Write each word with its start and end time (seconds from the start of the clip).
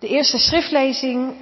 De 0.00 0.08
eerste 0.08 0.38
schriftlezing, 0.38 1.34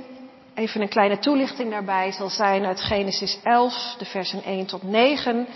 even 0.54 0.80
een 0.80 0.88
kleine 0.88 1.18
toelichting 1.18 1.70
daarbij, 1.70 2.12
zal 2.12 2.28
zijn 2.28 2.64
uit 2.64 2.80
Genesis 2.80 3.38
11, 3.42 3.94
de 3.98 4.04
versen 4.04 4.42
1 4.42 4.66
tot 4.66 4.82
9. 4.82 5.46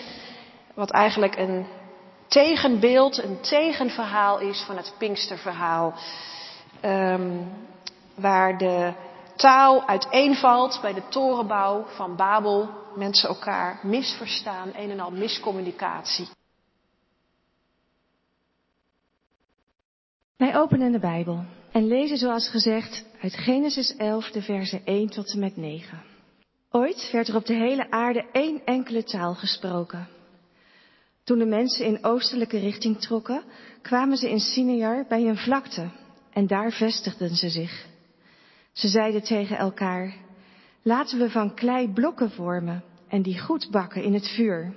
Wat 0.75 0.91
eigenlijk 0.91 1.37
een 1.37 1.67
tegenbeeld, 2.29 3.23
een 3.23 3.41
tegenverhaal 3.41 4.39
is 4.39 4.63
van 4.63 4.77
het 4.77 4.95
Pinksterverhaal. 4.99 5.95
Um, 6.85 7.51
waar 8.15 8.59
de 8.59 8.93
taal 9.37 9.87
uiteenvalt 9.87 10.79
bij 10.83 10.93
de 10.93 11.09
torenbouw 11.09 11.85
van 11.87 12.17
Babel. 12.17 12.69
Mensen 12.95 13.29
elkaar 13.29 13.79
misverstaan, 13.83 14.71
een 14.75 14.91
en 14.91 15.01
al 15.01 15.11
miscommunicatie. 15.11 16.29
Wij 20.37 20.57
openen 20.57 20.93
de 20.93 20.99
Bijbel 20.99 21.45
en 21.73 21.87
lezen 21.87 22.17
zoals 22.17 22.49
gezegd 22.49 23.05
uit 23.21 23.35
Genesis 23.35 23.97
11 23.97 24.31
de 24.31 24.43
versen 24.43 24.85
1 24.85 25.09
tot 25.09 25.33
en 25.33 25.39
met 25.39 25.57
9. 25.57 26.03
Ooit 26.71 27.11
werd 27.13 27.29
er 27.29 27.37
op 27.37 27.47
de 27.47 27.55
hele 27.55 27.91
aarde 27.91 28.29
één 28.33 28.65
enkele 28.65 29.05
taal 29.05 29.35
gesproken. 29.35 30.09
Toen 31.25 31.39
de 31.39 31.47
mensen 31.47 31.87
in 31.87 32.05
oostelijke 32.05 32.59
richting 32.59 33.01
trokken, 33.01 33.43
kwamen 33.83 34.17
ze 34.17 34.31
in 34.31 34.41
Sinear 34.41 35.07
bij 35.09 35.29
een 35.29 35.37
vlakte 35.37 35.91
en 36.33 36.47
daar 36.47 36.73
vestigden 36.73 37.37
ze 37.37 37.49
zich. 37.49 37.87
Ze 38.73 38.89
zeiden 38.89 39.23
tegen 39.23 39.57
elkaar, 39.57 40.15
laten 40.83 41.19
we 41.19 41.31
van 41.31 41.55
klei 41.55 41.93
blokken 41.93 42.31
vormen 42.31 42.85
en 43.09 43.23
die 43.23 43.41
goed 43.41 43.71
bakken 43.71 44.03
in 44.03 44.15
het 44.15 44.29
vuur. 44.29 44.75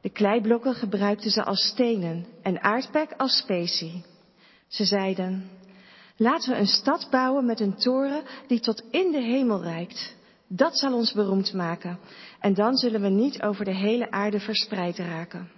De 0.00 0.10
kleiblokken 0.10 0.74
gebruikten 0.74 1.30
ze 1.30 1.44
als 1.44 1.66
stenen 1.66 2.26
en 2.42 2.62
aardpek 2.62 3.12
als 3.16 3.36
specie. 3.36 4.04
Ze 4.68 4.84
zeiden, 4.84 5.50
laten 6.20 6.52
we 6.52 6.58
een 6.58 6.66
stad 6.66 7.08
bouwen 7.10 7.46
met 7.46 7.60
een 7.60 7.74
toren 7.74 8.22
die 8.46 8.60
tot 8.60 8.82
in 8.90 9.12
de 9.12 9.20
hemel 9.20 9.62
reikt. 9.62 10.16
Dat 10.48 10.78
zal 10.78 10.94
ons 10.94 11.12
beroemd 11.12 11.52
maken 11.52 11.98
en 12.40 12.54
dan 12.54 12.76
zullen 12.76 13.00
we 13.00 13.08
niet 13.08 13.42
over 13.42 13.64
de 13.64 13.74
hele 13.74 14.10
aarde 14.10 14.40
verspreid 14.40 14.98
raken. 14.98 15.50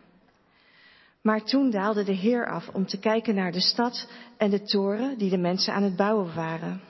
Maar 1.22 1.44
toen 1.44 1.70
daalde 1.70 2.04
de 2.04 2.12
Heer 2.12 2.46
af 2.46 2.68
om 2.68 2.86
te 2.86 2.98
kijken 2.98 3.34
naar 3.34 3.52
de 3.52 3.60
stad 3.60 4.08
en 4.36 4.50
de 4.50 4.62
toren 4.62 5.18
die 5.18 5.30
de 5.30 5.38
mensen 5.38 5.74
aan 5.74 5.82
het 5.82 5.96
bouwen 5.96 6.34
waren. 6.34 6.80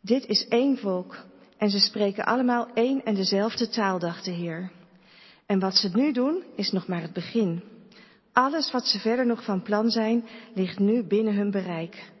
Dit 0.00 0.26
is 0.26 0.48
één 0.48 0.78
volk 0.78 1.24
en 1.58 1.70
ze 1.70 1.78
spreken 1.78 2.24
allemaal 2.24 2.68
één 2.74 3.04
en 3.04 3.14
dezelfde 3.14 3.68
taal, 3.68 3.98
dacht 3.98 4.24
de 4.24 4.30
Heer. 4.30 4.70
En 5.46 5.58
wat 5.58 5.76
ze 5.76 5.90
nu 5.92 6.12
doen 6.12 6.42
is 6.56 6.72
nog 6.72 6.86
maar 6.86 7.02
het 7.02 7.12
begin. 7.12 7.62
Alles 8.32 8.70
wat 8.70 8.86
ze 8.86 8.98
verder 8.98 9.26
nog 9.26 9.44
van 9.44 9.62
plan 9.62 9.90
zijn, 9.90 10.24
ligt 10.54 10.78
nu 10.78 11.02
binnen 11.02 11.34
hun 11.34 11.50
bereik. 11.50 12.12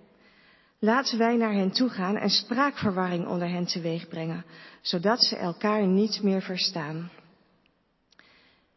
Laten 0.84 1.18
wij 1.18 1.36
naar 1.36 1.52
hen 1.52 1.70
toe 1.70 1.88
gaan 1.88 2.16
en 2.16 2.30
spraakverwarring 2.30 3.26
onder 3.26 3.48
hen 3.48 3.66
teweeg 3.66 4.08
brengen, 4.08 4.44
zodat 4.80 5.24
ze 5.24 5.36
elkaar 5.36 5.86
niet 5.86 6.22
meer 6.22 6.42
verstaan. 6.42 7.10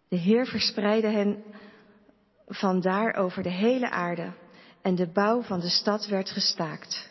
De 0.08 0.16
Heer 0.16 0.46
verspreidde 0.46 1.08
hen 1.08 1.44
vandaar 2.48 3.16
over 3.16 3.44
de 3.44 3.50
hele 3.50 3.90
aarde 3.90 4.34
en 4.82 4.96
de 4.96 5.12
bouw 5.12 5.42
van 5.42 5.60
de 5.60 5.70
stad 5.70 6.08
werd 6.08 6.30
gestaakt. 6.30 7.10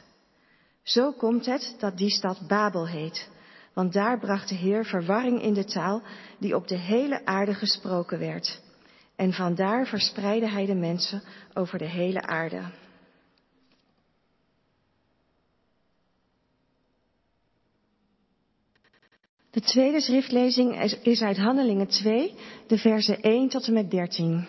Zo 0.82 1.12
komt 1.12 1.46
het 1.46 1.76
dat 1.78 1.96
die 1.96 2.10
stad 2.10 2.46
Babel 2.48 2.88
heet, 2.88 3.28
want 3.72 3.92
daar 3.92 4.18
bracht 4.18 4.48
de 4.48 4.54
Heer 4.54 4.84
verwarring 4.84 5.42
in 5.42 5.54
de 5.54 5.64
taal 5.64 6.02
die 6.38 6.54
op 6.54 6.68
de 6.68 6.78
hele 6.78 7.24
aarde 7.24 7.54
gesproken 7.54 8.18
werd. 8.18 8.60
En 9.16 9.32
vandaar 9.32 9.86
verspreidde 9.86 10.48
hij 10.48 10.66
de 10.66 10.74
mensen 10.74 11.22
over 11.54 11.78
de 11.78 11.88
hele 11.88 12.22
aarde. 12.22 12.62
De 19.56 19.62
tweede 19.62 20.00
schriftlezing 20.00 20.82
is 21.02 21.22
uit 21.22 21.36
Handelingen 21.36 21.86
2, 21.86 22.34
de 22.66 22.78
versen 22.78 23.20
1 23.20 23.48
tot 23.48 23.66
en 23.66 23.72
met 23.72 23.90
13. 23.90 24.46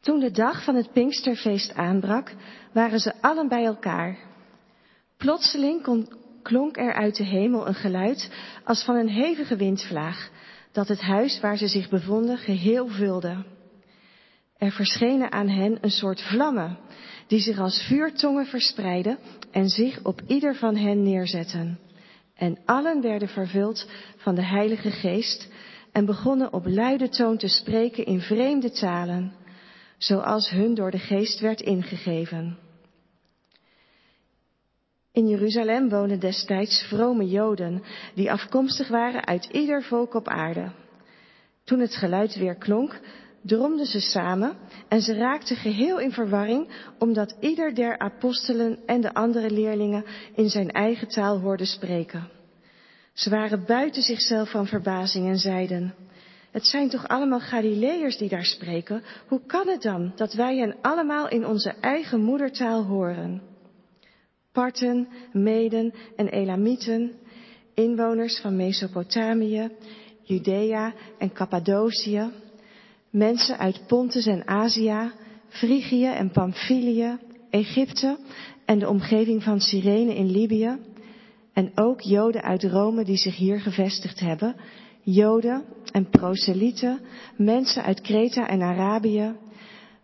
Toen 0.00 0.20
de 0.20 0.30
dag 0.30 0.64
van 0.64 0.74
het 0.74 0.92
Pinksterfeest 0.92 1.74
aanbrak, 1.74 2.34
waren 2.72 3.00
ze 3.00 3.12
allen 3.20 3.48
bij 3.48 3.64
elkaar. 3.64 4.18
Plotseling 5.16 6.06
klonk 6.42 6.76
er 6.76 6.94
uit 6.94 7.16
de 7.16 7.24
hemel 7.24 7.66
een 7.66 7.74
geluid 7.74 8.30
als 8.64 8.84
van 8.84 8.96
een 8.96 9.08
hevige 9.08 9.56
windvlaag, 9.56 10.30
dat 10.72 10.88
het 10.88 11.00
huis 11.00 11.40
waar 11.40 11.56
ze 11.56 11.68
zich 11.68 11.88
bevonden 11.88 12.38
geheel 12.38 12.88
vulde. 12.88 13.44
Er 14.58 14.72
verschenen 14.72 15.32
aan 15.32 15.48
hen 15.48 15.78
een 15.80 15.90
soort 15.90 16.22
vlammen, 16.22 16.78
die 17.26 17.40
zich 17.40 17.58
als 17.58 17.82
vuurtongen 17.82 18.46
verspreidden 18.46 19.18
en 19.50 19.68
zich 19.68 20.04
op 20.04 20.20
ieder 20.26 20.54
van 20.54 20.76
hen 20.76 21.02
neerzetten. 21.02 21.88
En 22.40 22.58
allen 22.64 23.00
werden 23.00 23.28
vervuld 23.28 23.86
van 24.16 24.34
de 24.34 24.44
Heilige 24.44 24.90
Geest 24.90 25.48
en 25.92 26.04
begonnen 26.04 26.52
op 26.52 26.66
luide 26.66 27.08
toon 27.08 27.36
te 27.36 27.48
spreken 27.48 28.04
in 28.04 28.20
vreemde 28.20 28.70
talen 28.70 29.32
zoals 29.98 30.50
hun 30.50 30.74
door 30.74 30.90
de 30.90 30.98
geest 30.98 31.40
werd 31.40 31.60
ingegeven. 31.60 32.58
In 35.12 35.28
Jeruzalem 35.28 35.88
woonden 35.88 36.20
destijds 36.20 36.82
vrome 36.82 37.28
Joden 37.28 37.82
die 38.14 38.32
afkomstig 38.32 38.88
waren 38.88 39.26
uit 39.26 39.44
ieder 39.44 39.82
volk 39.82 40.14
op 40.14 40.28
aarde. 40.28 40.72
Toen 41.64 41.80
het 41.80 41.94
geluid 41.94 42.36
weer 42.36 42.54
klonk, 42.54 43.00
dromden 43.42 43.86
ze 43.86 44.00
samen 44.00 44.56
en 44.88 45.00
ze 45.00 45.14
raakten 45.14 45.56
geheel 45.56 45.98
in 45.98 46.12
verwarring 46.12 46.68
omdat 46.98 47.36
ieder 47.40 47.74
der 47.74 47.98
apostelen 47.98 48.78
en 48.86 49.00
de 49.00 49.14
andere 49.14 49.50
leerlingen 49.50 50.04
in 50.34 50.48
zijn 50.48 50.70
eigen 50.70 51.08
taal 51.08 51.40
hoorden 51.40 51.66
spreken. 51.66 52.28
Ze 53.12 53.30
waren 53.30 53.64
buiten 53.66 54.02
zichzelf 54.02 54.50
van 54.50 54.66
verbazing 54.66 55.28
en 55.28 55.38
zeiden, 55.38 55.94
het 56.50 56.66
zijn 56.66 56.88
toch 56.88 57.08
allemaal 57.08 57.40
Galileërs 57.40 58.16
die 58.16 58.28
daar 58.28 58.44
spreken? 58.44 59.02
Hoe 59.28 59.40
kan 59.46 59.68
het 59.68 59.82
dan 59.82 60.12
dat 60.16 60.32
wij 60.32 60.56
hen 60.56 60.76
allemaal 60.80 61.28
in 61.28 61.46
onze 61.46 61.70
eigen 61.80 62.20
moedertaal 62.20 62.84
horen? 62.84 63.42
Parten, 64.52 65.08
Meden 65.32 65.94
en 66.16 66.28
Elamieten, 66.28 67.12
inwoners 67.74 68.40
van 68.40 68.56
Mesopotamië, 68.56 69.70
Judea 70.22 70.94
en 71.18 71.32
Cappadocië, 71.32 72.30
mensen 73.10 73.58
uit 73.58 73.86
Pontus 73.86 74.26
en 74.26 74.48
Azië, 74.48 75.12
Frigië 75.48 76.06
en 76.06 76.30
Pamphylië, 76.30 77.18
Egypte 77.50 78.18
en 78.64 78.78
de 78.78 78.88
omgeving 78.88 79.42
van 79.42 79.60
Cyrene 79.60 80.14
in 80.14 80.30
Libië, 80.30 80.78
en 81.52 81.72
ook 81.74 82.00
Joden 82.00 82.42
uit 82.42 82.64
Rome 82.64 83.04
die 83.04 83.16
zich 83.16 83.36
hier 83.36 83.60
gevestigd 83.60 84.20
hebben, 84.20 84.56
Joden 85.02 85.64
en 85.92 86.08
proselieten, 86.08 87.00
mensen 87.36 87.82
uit 87.82 88.00
Kreta 88.00 88.48
en 88.48 88.62
Arabië. 88.62 89.36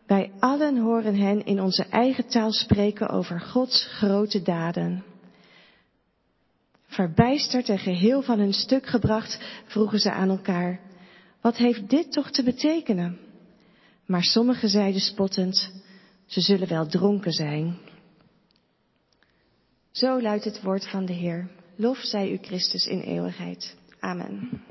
Wij 0.06 0.30
allen 0.38 0.78
horen 0.78 1.14
hen 1.14 1.44
in 1.44 1.60
onze 1.60 1.84
eigen 1.84 2.28
taal 2.28 2.52
spreken 2.52 3.08
over 3.08 3.40
Gods 3.40 3.86
grote 3.90 4.42
daden. 4.42 5.04
Verbijsterd 6.86 7.68
en 7.68 7.78
geheel 7.78 8.22
van 8.22 8.38
hun 8.38 8.52
stuk 8.52 8.86
gebracht, 8.86 9.62
vroegen 9.66 9.98
ze 9.98 10.10
aan 10.12 10.28
elkaar, 10.28 10.80
wat 11.46 11.56
heeft 11.56 11.90
dit 11.90 12.12
toch 12.12 12.30
te 12.30 12.42
betekenen? 12.42 13.18
Maar 14.06 14.22
sommigen 14.22 14.68
zeiden 14.68 15.00
spottend, 15.00 15.72
ze 16.26 16.40
zullen 16.40 16.68
wel 16.68 16.86
dronken 16.86 17.32
zijn. 17.32 17.78
Zo 19.90 20.20
luidt 20.20 20.44
het 20.44 20.62
woord 20.62 20.88
van 20.88 21.04
de 21.04 21.12
Heer. 21.12 21.50
Lof 21.76 21.98
zij 21.98 22.32
u 22.32 22.36
Christus 22.36 22.86
in 22.86 23.00
eeuwigheid. 23.00 23.76
Amen. 24.00 24.62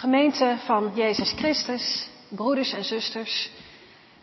Gemeente 0.00 0.56
van 0.64 0.90
Jezus 0.94 1.32
Christus, 1.36 2.08
broeders 2.28 2.72
en 2.72 2.84
zusters. 2.84 3.50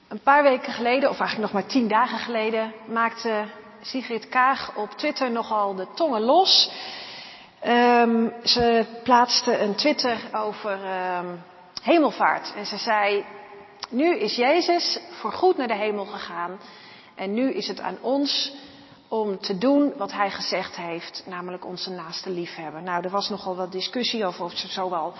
Een 0.07 0.19
paar 0.19 0.43
weken 0.43 0.73
geleden, 0.73 1.09
of 1.09 1.19
eigenlijk 1.19 1.51
nog 1.51 1.61
maar 1.61 1.71
tien 1.71 1.87
dagen 1.87 2.17
geleden, 2.17 2.73
maakte 2.87 3.43
Sigrid 3.81 4.29
Kaag 4.29 4.75
op 4.75 4.91
Twitter 4.91 5.31
nogal 5.31 5.75
de 5.75 5.87
tongen 5.95 6.21
los. 6.21 6.71
Um, 7.65 8.33
ze 8.43 8.85
plaatste 9.03 9.59
een 9.59 9.75
Twitter 9.75 10.17
over 10.33 10.79
um, 11.17 11.43
hemelvaart. 11.81 12.53
En 12.55 12.65
ze 12.65 12.77
zei, 12.77 13.25
nu 13.89 14.15
is 14.15 14.35
Jezus 14.35 14.99
voorgoed 15.11 15.57
naar 15.57 15.67
de 15.67 15.75
hemel 15.75 16.05
gegaan. 16.05 16.59
En 17.15 17.33
nu 17.33 17.53
is 17.53 17.67
het 17.67 17.79
aan 17.79 17.97
ons 18.01 18.53
om 19.07 19.39
te 19.39 19.57
doen 19.57 19.93
wat 19.97 20.11
hij 20.11 20.29
gezegd 20.29 20.75
heeft, 20.75 21.23
namelijk 21.25 21.65
onze 21.65 21.89
naaste 21.89 22.29
liefhebben. 22.29 22.83
Nou, 22.83 23.03
er 23.03 23.09
was 23.09 23.29
nogal 23.29 23.55
wat 23.55 23.71
discussie 23.71 24.25
over 24.25 24.43
of 24.43 24.51
ze 24.57 24.67
zowel 24.67 25.13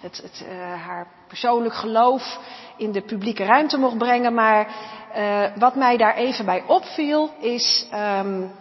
het, 0.00 0.20
het, 0.22 0.44
uh, 0.46 0.50
haar 0.84 1.06
persoonlijk 1.28 1.74
geloof 1.74 2.38
in 2.76 2.92
de 2.92 3.02
publieke 3.02 3.44
ruimte 3.44 3.78
mocht 3.78 3.98
brengen, 3.98 4.34
maar 4.34 4.68
uh, 5.16 5.56
wat 5.56 5.74
mij 5.74 5.96
daar 5.96 6.16
even 6.16 6.44
bij 6.44 6.64
opviel 6.66 7.30
is 7.38 7.86
um, 7.94 8.52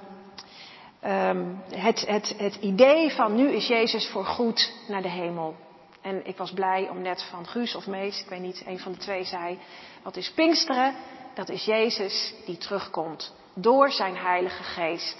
um, 1.05 1.61
het, 1.69 2.07
het, 2.37 2.55
idee 2.55 3.11
van 3.11 3.35
nu 3.35 3.51
is 3.51 3.67
Jezus 3.67 4.09
voorgoed 4.09 4.73
naar 4.87 5.01
de 5.01 5.09
hemel. 5.09 5.55
En 6.01 6.25
ik 6.27 6.37
was 6.37 6.51
blij 6.51 6.89
om 6.89 7.01
net 7.01 7.23
van 7.23 7.47
Guus 7.47 7.75
of 7.75 7.87
Mees, 7.87 8.21
ik 8.21 8.29
weet 8.29 8.39
niet, 8.39 8.63
een 8.65 8.79
van 8.79 8.91
de 8.91 8.97
twee 8.97 9.23
zei, 9.23 9.59
wat 10.03 10.15
is 10.15 10.31
Pinksteren? 10.31 10.95
Dat 11.33 11.49
is 11.49 11.65
Jezus 11.65 12.33
die 12.45 12.57
terugkomt 12.57 13.33
door 13.53 13.91
zijn 13.91 14.17
Heilige 14.17 14.63
Geest. 14.63 15.17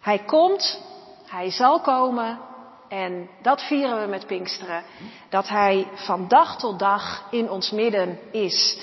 Hij 0.00 0.18
komt, 0.18 0.80
hij 1.26 1.50
zal 1.50 1.80
komen 1.80 2.40
en 2.88 3.28
dat 3.42 3.62
vieren 3.62 4.00
we 4.00 4.06
met 4.06 4.26
Pinksteren. 4.26 4.82
Dat 5.28 5.48
hij 5.48 5.88
van 5.94 6.28
dag 6.28 6.58
tot 6.58 6.78
dag 6.78 7.26
in 7.30 7.50
ons 7.50 7.70
midden 7.70 8.18
is. 8.32 8.78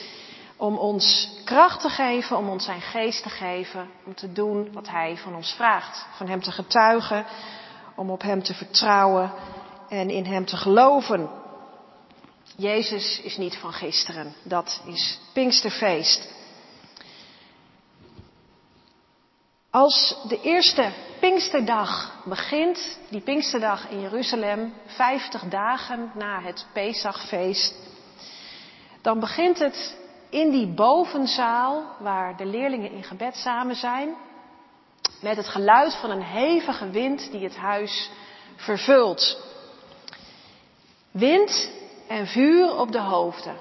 Om 0.56 0.78
ons 0.78 1.30
kracht 1.46 1.82
te 1.82 1.90
geven, 1.90 2.38
om 2.38 2.50
ons 2.50 2.66
zijn 2.66 2.82
geest 2.82 3.24
te 3.24 3.30
geven, 3.30 3.90
om 4.06 4.16
te 4.16 4.32
doen 4.32 4.74
wat 4.74 4.88
hij 4.90 5.18
van 5.18 5.36
ons 5.36 5.54
vraagt. 5.54 6.06
Van 6.12 6.28
hem 6.28 6.42
te 6.42 6.52
getuigen, 6.52 7.26
om 7.96 8.12
op 8.12 8.22
hem 8.22 8.44
te 8.44 8.54
vertrouwen 8.54 9.32
en 9.90 10.10
in 10.10 10.26
hem 10.26 10.46
te 10.46 10.58
geloven. 10.58 11.30
Jezus 12.56 13.22
is 13.22 13.38
niet 13.38 13.58
van 13.58 13.74
gisteren, 13.74 14.34
dat 14.44 14.82
is 14.86 15.20
Pinksterfeest. 15.34 16.36
Als 19.70 20.16
de 20.28 20.42
eerste 20.42 20.92
Pinksterdag 21.20 22.22
begint, 22.26 22.98
die 23.10 23.22
Pinksterdag 23.22 23.90
in 23.90 24.02
Jeruzalem, 24.02 24.74
50 24.86 25.42
dagen 25.42 26.12
na 26.16 26.42
het 26.42 26.66
Pesachfeest, 26.74 27.76
dan 29.02 29.20
begint 29.20 29.60
het 29.60 29.98
in 30.30 30.52
die 30.52 30.68
bovenzaal 30.68 31.84
waar 32.00 32.38
de 32.38 32.46
leerlingen 32.46 32.92
in 32.92 33.04
gebed 33.04 33.36
samen 33.36 33.76
zijn, 33.76 34.16
met 35.22 35.38
het 35.38 35.48
geluid 35.48 35.96
van 35.96 36.10
een 36.10 36.24
hevige 36.24 36.90
wind 36.90 37.32
die 37.32 37.44
het 37.44 37.56
huis 37.56 38.10
vervult. 38.56 39.47
Wind 41.18 41.72
en 42.08 42.28
vuur 42.28 42.78
op 42.80 42.92
de 42.92 43.02
hoofden. 43.02 43.58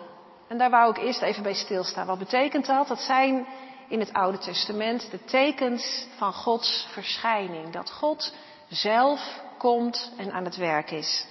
En 0.49 0.59
daar 0.59 0.71
wou 0.71 0.91
ik 0.91 0.99
eerst 0.99 1.23
even 1.23 1.43
bij 1.43 1.55
stilstaan. 1.55 2.07
Wat 2.07 2.19
betekent 2.19 2.67
dat? 2.67 2.89
Dat 2.89 3.01
zijn 3.01 3.47
in 3.89 4.01
het 4.01 4.13
Oude 4.13 4.39
Testament 4.39 5.11
de 5.11 5.25
tekens 5.25 6.07
van 6.17 6.33
Gods 6.33 6.87
verschijning. 6.91 7.73
Dat 7.73 7.91
God 7.91 8.35
zelf 8.69 9.41
komt 9.59 10.13
en 10.17 10.33
aan 10.33 10.45
het 10.45 10.57
werk 10.57 10.91
is. 10.91 11.27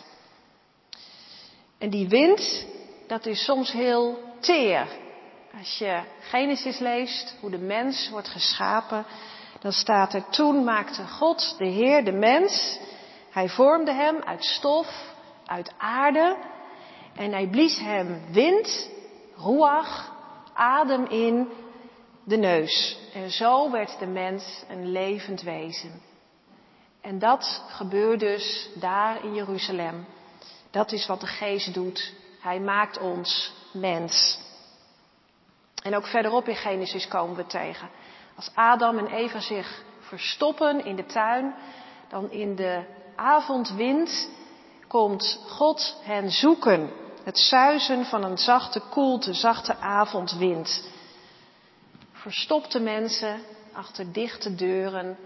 En 1.77 1.89
die 1.89 2.07
wind, 2.07 2.66
dat 3.07 3.25
is 3.25 3.44
soms 3.44 3.72
heel 3.72 4.19
teer. 4.39 4.88
Als 5.57 5.77
je 5.77 6.01
Genesis 6.19 6.80
leest, 6.80 7.36
hoe 7.39 7.50
de 7.50 7.57
mens 7.57 8.10
wordt 8.10 8.27
geschapen, 8.27 9.06
dan 9.60 9.72
staat 9.72 10.13
er 10.13 10.30
toen 10.30 10.63
maakte 10.63 11.07
God, 11.07 11.56
de 11.57 11.68
Heer, 11.68 12.06
de 12.06 12.12
mens. 12.12 12.80
Hij 13.30 13.50
vormde 13.50 13.94
hem 13.94 14.22
uit 14.24 14.44
stof, 14.44 15.14
uit 15.45 15.74
aarde. 15.77 16.38
En 17.15 17.31
hij 17.31 17.47
blies 17.47 17.80
hem 17.80 18.21
wind, 18.31 18.89
ruach, 19.36 20.13
adem 20.53 21.06
in 21.06 21.50
de 22.24 22.38
neus. 22.38 22.97
En 23.13 23.31
zo 23.31 23.71
werd 23.71 24.00
de 24.00 24.07
mens 24.07 24.63
een 24.69 24.92
levend 24.92 25.42
wezen. 25.42 26.01
En 27.01 27.19
dat 27.19 27.63
gebeurt 27.68 28.19
dus 28.19 28.69
daar 28.75 29.24
in 29.24 29.33
Jeruzalem. 29.33 30.06
Dat 30.71 30.92
is 30.92 31.06
wat 31.06 31.19
de 31.19 31.27
geest 31.27 31.74
doet. 31.74 32.13
Hij 32.39 32.59
maakt 32.59 33.00
ons 33.00 33.53
mens. 33.74 34.39
En 35.83 35.95
ook 35.95 36.06
verderop 36.06 36.48
in 36.48 36.56
Genesis 36.56 37.07
komen 37.07 37.36
we 37.36 37.45
tegen. 37.45 37.89
Als 38.36 38.51
Adam 38.56 38.98
en 38.98 39.07
Eva 39.07 39.39
zich 39.39 39.83
verstoppen 40.00 40.86
in 40.86 40.95
de 40.95 41.06
tuin, 41.06 41.56
dan 42.07 42.31
in 42.31 42.56
de 42.56 42.83
avondwind 43.15 44.30
komt 44.95 45.39
God 45.47 45.95
hen 46.01 46.31
zoeken. 46.31 46.89
Het 47.24 47.38
suizen 47.38 48.06
van 48.06 48.24
een 48.24 48.38
zachte 48.38 48.81
koelte, 48.89 49.33
zachte 49.33 49.77
avondwind 49.77 50.83
verstopte 52.12 52.80
mensen 52.80 53.39
achter 53.74 54.12
dichte 54.12 54.56
deuren. 54.56 55.18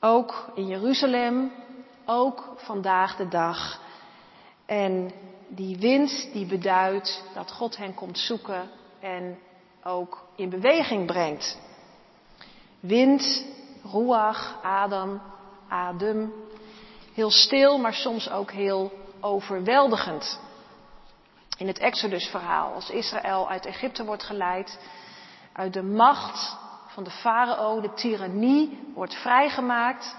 Ook 0.00 0.50
in 0.54 0.66
Jeruzalem, 0.66 1.52
ook 2.04 2.54
vandaag 2.56 3.16
de 3.16 3.28
dag. 3.28 3.80
En 4.66 5.12
die 5.48 5.78
wind 5.78 6.28
die 6.32 6.46
beduidt 6.46 7.22
dat 7.34 7.52
God 7.52 7.76
hen 7.76 7.94
komt 7.94 8.18
zoeken 8.18 8.70
en 9.00 9.38
ook 9.84 10.26
in 10.36 10.48
beweging 10.48 11.06
brengt. 11.06 11.58
Wind, 12.80 13.44
ruach, 13.92 14.58
adem, 14.62 15.20
adem. 15.68 16.32
Heel 17.14 17.30
stil, 17.30 17.78
maar 17.78 17.94
soms 17.94 18.30
ook 18.30 18.50
heel 18.50 18.92
overweldigend. 19.20 20.40
In 21.56 21.66
het 21.66 21.78
Exodus-verhaal, 21.78 22.72
als 22.74 22.90
Israël 22.90 23.48
uit 23.48 23.66
Egypte 23.66 24.04
wordt 24.04 24.22
geleid, 24.22 24.78
uit 25.52 25.72
de 25.72 25.82
macht 25.82 26.56
van 26.86 27.04
de 27.04 27.10
farao, 27.10 27.80
de 27.80 27.92
tirannie, 27.94 28.78
wordt 28.94 29.14
vrijgemaakt. 29.14 30.14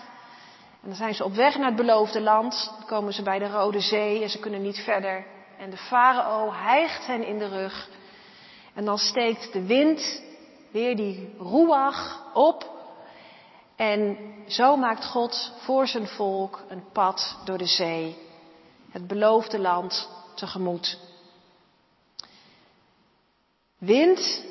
En 0.82 0.88
dan 0.88 0.96
zijn 0.96 1.14
ze 1.14 1.24
op 1.24 1.34
weg 1.34 1.58
naar 1.58 1.68
het 1.68 1.76
beloofde 1.76 2.22
land. 2.22 2.74
Dan 2.78 2.88
komen 2.88 3.14
ze 3.14 3.22
bij 3.22 3.40
de 3.40 3.50
Rode 3.50 3.80
Zee 3.80 4.24
en 4.24 4.30
ze 4.30 4.40
kunnen 4.40 4.62
niet 4.62 4.80
verder. 4.80 5.26
En 5.58 5.70
de 5.70 5.78
farao 5.78 6.52
hijgt 6.52 7.08
hen 7.08 7.26
in 7.26 7.40
de 7.40 7.48
rug. 7.48 7.90
En 8.74 8.86
dan 8.86 8.98
steekt 8.98 9.54
de 9.54 9.66
wind 9.66 10.22
weer 10.72 10.96
die 10.96 11.36
ruach 11.40 12.24
op. 12.34 12.73
En 13.84 14.18
zo 14.48 14.76
maakt 14.76 15.06
God 15.06 15.52
voor 15.58 15.88
zijn 15.88 16.08
volk 16.08 16.64
een 16.68 16.84
pad 16.92 17.38
door 17.46 17.58
de 17.58 17.66
zee. 17.66 18.18
Het 18.92 19.08
beloofde 19.08 19.60
land 19.60 20.10
tegemoet. 20.36 21.00
Wind 23.78 24.46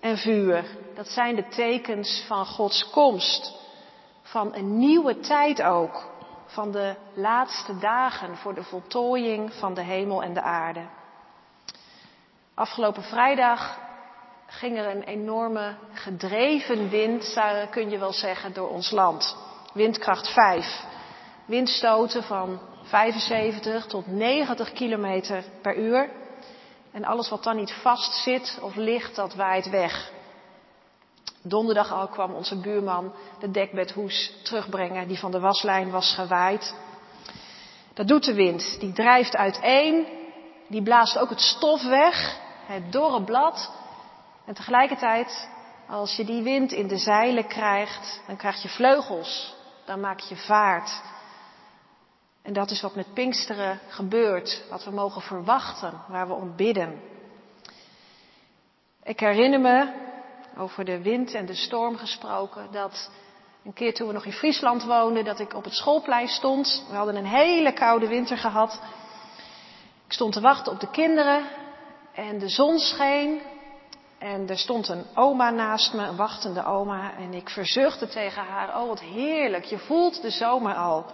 en 0.00 0.18
vuur. 0.18 0.64
Dat 0.94 1.08
zijn 1.08 1.36
de 1.36 1.48
tekens 1.48 2.24
van 2.26 2.46
Gods 2.46 2.90
komst. 2.90 3.54
Van 4.22 4.54
een 4.54 4.78
nieuwe 4.78 5.20
tijd 5.20 5.62
ook. 5.62 6.10
Van 6.46 6.70
de 6.70 6.94
laatste 7.14 7.78
dagen 7.78 8.36
voor 8.36 8.54
de 8.54 8.62
voltooiing 8.62 9.52
van 9.52 9.74
de 9.74 9.82
hemel 9.82 10.22
en 10.22 10.34
de 10.34 10.42
aarde. 10.42 10.86
Afgelopen 12.54 13.02
vrijdag 13.02 13.78
ging 14.58 14.78
er 14.78 14.86
een 14.86 15.02
enorme 15.02 15.74
gedreven 15.92 16.88
wind, 16.88 17.38
kun 17.70 17.90
je 17.90 17.98
wel 17.98 18.12
zeggen, 18.12 18.52
door 18.52 18.68
ons 18.68 18.90
land. 18.90 19.36
Windkracht 19.72 20.28
5. 20.28 20.84
Windstoten 21.44 22.22
van 22.22 22.60
75 22.82 23.86
tot 23.86 24.06
90 24.06 24.72
kilometer 24.72 25.44
per 25.62 25.76
uur. 25.76 26.10
En 26.92 27.04
alles 27.04 27.28
wat 27.28 27.44
dan 27.44 27.56
niet 27.56 27.72
vast 27.72 28.12
zit 28.12 28.58
of 28.62 28.74
ligt, 28.74 29.16
dat 29.16 29.34
waait 29.34 29.70
weg. 29.70 30.12
Donderdag 31.42 31.92
al 31.92 32.08
kwam 32.08 32.34
onze 32.34 32.60
buurman 32.60 33.12
de 33.40 33.50
dekbedhoes 33.50 34.32
terugbrengen 34.42 35.08
die 35.08 35.18
van 35.18 35.30
de 35.30 35.40
waslijn 35.40 35.90
was 35.90 36.14
gewaaid. 36.14 36.74
Dat 37.94 38.08
doet 38.08 38.24
de 38.24 38.34
wind. 38.34 38.80
Die 38.80 38.92
drijft 38.92 39.36
uiteen. 39.36 40.06
Die 40.68 40.82
blaast 40.82 41.18
ook 41.18 41.30
het 41.30 41.40
stof 41.40 41.82
weg, 41.82 42.38
het 42.66 42.92
dorre 42.92 43.22
blad. 43.22 43.70
En 44.44 44.54
tegelijkertijd, 44.54 45.48
als 45.88 46.16
je 46.16 46.24
die 46.24 46.42
wind 46.42 46.72
in 46.72 46.88
de 46.88 46.98
zeilen 46.98 47.46
krijgt, 47.46 48.20
dan 48.26 48.36
krijg 48.36 48.62
je 48.62 48.68
vleugels. 48.68 49.54
Dan 49.84 50.00
maak 50.00 50.20
je 50.20 50.36
vaart. 50.36 51.02
En 52.42 52.52
dat 52.52 52.70
is 52.70 52.80
wat 52.80 52.94
met 52.94 53.14
Pinksteren 53.14 53.80
gebeurt, 53.88 54.64
wat 54.70 54.84
we 54.84 54.90
mogen 54.90 55.22
verwachten, 55.22 56.00
waar 56.08 56.26
we 56.26 56.32
om 56.32 56.56
bidden. 56.56 57.00
Ik 59.02 59.20
herinner 59.20 59.60
me, 59.60 59.92
over 60.56 60.84
de 60.84 61.02
wind 61.02 61.34
en 61.34 61.46
de 61.46 61.54
storm 61.54 61.96
gesproken, 61.96 62.68
dat 62.72 63.10
een 63.64 63.72
keer 63.72 63.94
toen 63.94 64.06
we 64.06 64.12
nog 64.12 64.24
in 64.24 64.32
Friesland 64.32 64.84
woonden, 64.84 65.24
dat 65.24 65.40
ik 65.40 65.54
op 65.54 65.64
het 65.64 65.74
schoolplein 65.74 66.28
stond. 66.28 66.84
We 66.90 66.96
hadden 66.96 67.16
een 67.16 67.26
hele 67.26 67.72
koude 67.72 68.08
winter 68.08 68.36
gehad. 68.36 68.80
Ik 70.06 70.12
stond 70.12 70.32
te 70.32 70.40
wachten 70.40 70.72
op 70.72 70.80
de 70.80 70.90
kinderen 70.90 71.44
en 72.14 72.38
de 72.38 72.48
zon 72.48 72.78
scheen. 72.78 73.40
En 74.24 74.48
er 74.48 74.58
stond 74.58 74.88
een 74.88 75.04
oma 75.14 75.50
naast 75.50 75.92
me, 75.92 76.06
een 76.06 76.16
wachtende 76.16 76.64
oma. 76.64 77.16
En 77.16 77.34
ik 77.34 77.48
verzuchtte 77.48 78.08
tegen 78.08 78.42
haar, 78.42 78.80
oh 78.80 78.88
wat 78.88 79.00
heerlijk, 79.00 79.64
je 79.64 79.78
voelt 79.78 80.22
de 80.22 80.30
zomer 80.30 80.74
al. 80.74 81.04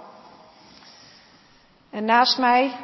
En 1.90 2.04
naast 2.04 2.38
mij 2.38 2.76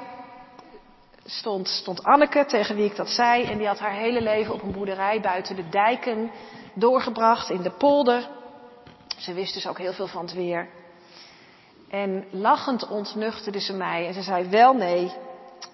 stond, 1.25 1.69
stond 1.69 2.05
Anneke, 2.05 2.45
tegen 2.45 2.77
wie 2.77 2.85
ik 2.85 2.97
dat 2.97 3.09
zei. 3.09 3.45
En 3.45 3.59
die 3.59 3.67
had 3.67 3.79
haar 3.79 3.93
hele 3.93 4.21
leven 4.21 4.55
op 4.55 4.63
een 4.63 4.73
boerderij 4.73 5.21
buiten 5.21 5.57
de 5.57 5.69
dijken 5.69 6.31
doorgebracht 6.75 7.51
in 7.51 7.63
de 7.63 7.73
polder. 7.73 8.29
Ze 9.17 9.33
wist 9.33 9.55
dus 9.55 9.67
ook 9.67 9.79
heel 9.79 9.93
veel 9.93 10.07
van 10.07 10.23
het 10.23 10.35
weer. 10.35 10.69
En 11.91 12.25
lachend 12.31 12.89
ontnuchterde 12.89 13.61
ze 13.61 13.73
mij 13.73 14.07
en 14.07 14.15
ze 14.15 14.23
zei: 14.23 14.49
Wel 14.49 14.75
nee, 14.75 15.13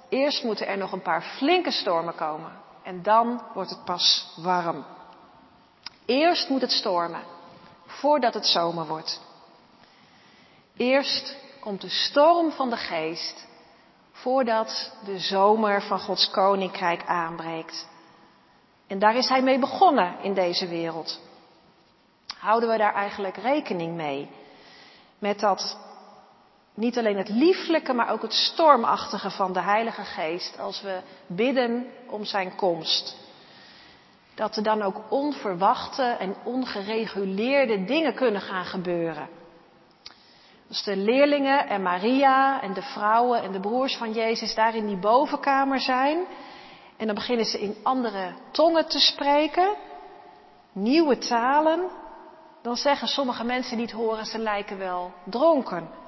eerst 0.08 0.44
moeten 0.44 0.66
er 0.66 0.78
nog 0.78 0.92
een 0.92 1.02
paar 1.02 1.22
flinke 1.22 1.70
stormen 1.70 2.14
komen. 2.14 2.60
En 2.82 3.02
dan 3.02 3.42
wordt 3.54 3.70
het 3.70 3.84
pas 3.84 4.34
warm. 4.36 4.84
Eerst 6.06 6.48
moet 6.48 6.60
het 6.60 6.70
stormen, 6.70 7.22
voordat 7.86 8.34
het 8.34 8.46
zomer 8.46 8.86
wordt. 8.86 9.20
Eerst 10.76 11.36
komt 11.60 11.80
de 11.80 11.88
storm 11.88 12.50
van 12.52 12.70
de 12.70 12.76
geest, 12.76 13.46
voordat 14.12 14.92
de 15.04 15.18
zomer 15.18 15.82
van 15.82 16.00
Gods 16.00 16.30
koninkrijk 16.30 17.06
aanbreekt. 17.06 17.88
En 18.86 18.98
daar 18.98 19.16
is 19.16 19.28
hij 19.28 19.42
mee 19.42 19.58
begonnen 19.58 20.18
in 20.22 20.34
deze 20.34 20.68
wereld. 20.68 21.20
Houden 22.38 22.68
we 22.68 22.76
daar 22.76 22.94
eigenlijk 22.94 23.36
rekening 23.36 23.94
mee? 23.94 24.30
Met 25.18 25.40
dat 25.40 25.78
niet 26.74 26.98
alleen 26.98 27.16
het 27.16 27.28
lieflijke, 27.28 27.92
maar 27.92 28.10
ook 28.10 28.22
het 28.22 28.32
stormachtige 28.32 29.30
van 29.30 29.52
de 29.52 29.60
Heilige 29.60 30.04
Geest 30.04 30.58
als 30.58 30.82
we 30.82 31.00
bidden 31.26 31.86
om 32.06 32.24
zijn 32.24 32.54
komst. 32.54 33.16
Dat 34.34 34.56
er 34.56 34.62
dan 34.62 34.82
ook 34.82 35.02
onverwachte 35.08 36.02
en 36.02 36.34
ongereguleerde 36.44 37.84
dingen 37.84 38.14
kunnen 38.14 38.40
gaan 38.40 38.64
gebeuren. 38.64 39.28
Als 40.68 40.84
de 40.84 40.96
leerlingen 40.96 41.68
en 41.68 41.82
Maria 41.82 42.62
en 42.62 42.72
de 42.72 42.82
vrouwen 42.82 43.42
en 43.42 43.52
de 43.52 43.60
broers 43.60 43.96
van 43.96 44.12
Jezus 44.12 44.54
daar 44.54 44.74
in 44.74 44.86
die 44.86 44.98
bovenkamer 44.98 45.80
zijn. 45.80 46.24
En 46.96 47.06
dan 47.06 47.14
beginnen 47.14 47.46
ze 47.46 47.60
in 47.60 47.76
andere 47.82 48.32
tongen 48.50 48.88
te 48.88 48.98
spreken. 48.98 49.74
Nieuwe 50.72 51.18
talen. 51.18 51.90
Dan 52.62 52.76
zeggen 52.76 53.08
sommige 53.08 53.44
mensen 53.44 53.76
die 53.76 53.86
het 53.86 53.94
horen, 53.94 54.26
ze 54.26 54.38
lijken 54.38 54.78
wel 54.78 55.12
dronken. 55.24 56.01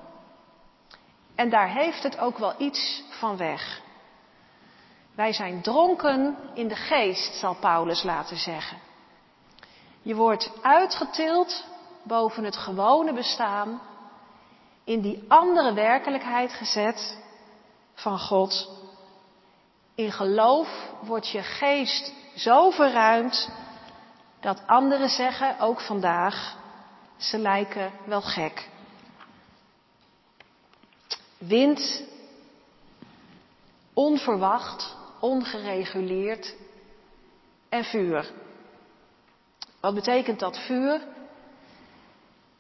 En 1.35 1.51
daar 1.51 1.69
heeft 1.69 2.03
het 2.03 2.19
ook 2.19 2.39
wel 2.39 2.55
iets 2.59 3.03
van 3.09 3.37
weg. 3.37 3.81
Wij 5.15 5.33
zijn 5.33 5.63
dronken 5.63 6.37
in 6.55 6.69
de 6.69 6.77
geest, 6.77 7.35
zal 7.35 7.55
Paulus 7.55 8.03
laten 8.03 8.37
zeggen. 8.37 8.79
Je 10.03 10.15
wordt 10.15 10.51
uitgetild 10.63 11.65
boven 12.03 12.45
het 12.45 12.57
gewone 12.57 13.13
bestaan, 13.13 13.81
in 14.85 15.01
die 15.01 15.25
andere 15.29 15.73
werkelijkheid 15.73 16.53
gezet 16.53 17.19
van 17.95 18.19
God. 18.19 18.71
In 19.95 20.13
geloof 20.13 20.69
wordt 21.01 21.29
je 21.29 21.43
geest 21.43 22.13
zo 22.37 22.71
verruimd 22.71 23.51
dat 24.41 24.63
anderen 24.67 25.09
zeggen, 25.09 25.59
ook 25.59 25.81
vandaag, 25.81 26.57
ze 27.17 27.39
lijken 27.39 27.93
wel 28.05 28.23
gek. 28.23 28.69
Wind, 31.47 32.03
onverwacht, 33.95 34.97
ongereguleerd 35.21 36.55
en 37.69 37.85
vuur. 37.85 38.33
Wat 39.81 39.95
betekent 39.95 40.41
dat 40.41 40.59
vuur? 40.59 41.01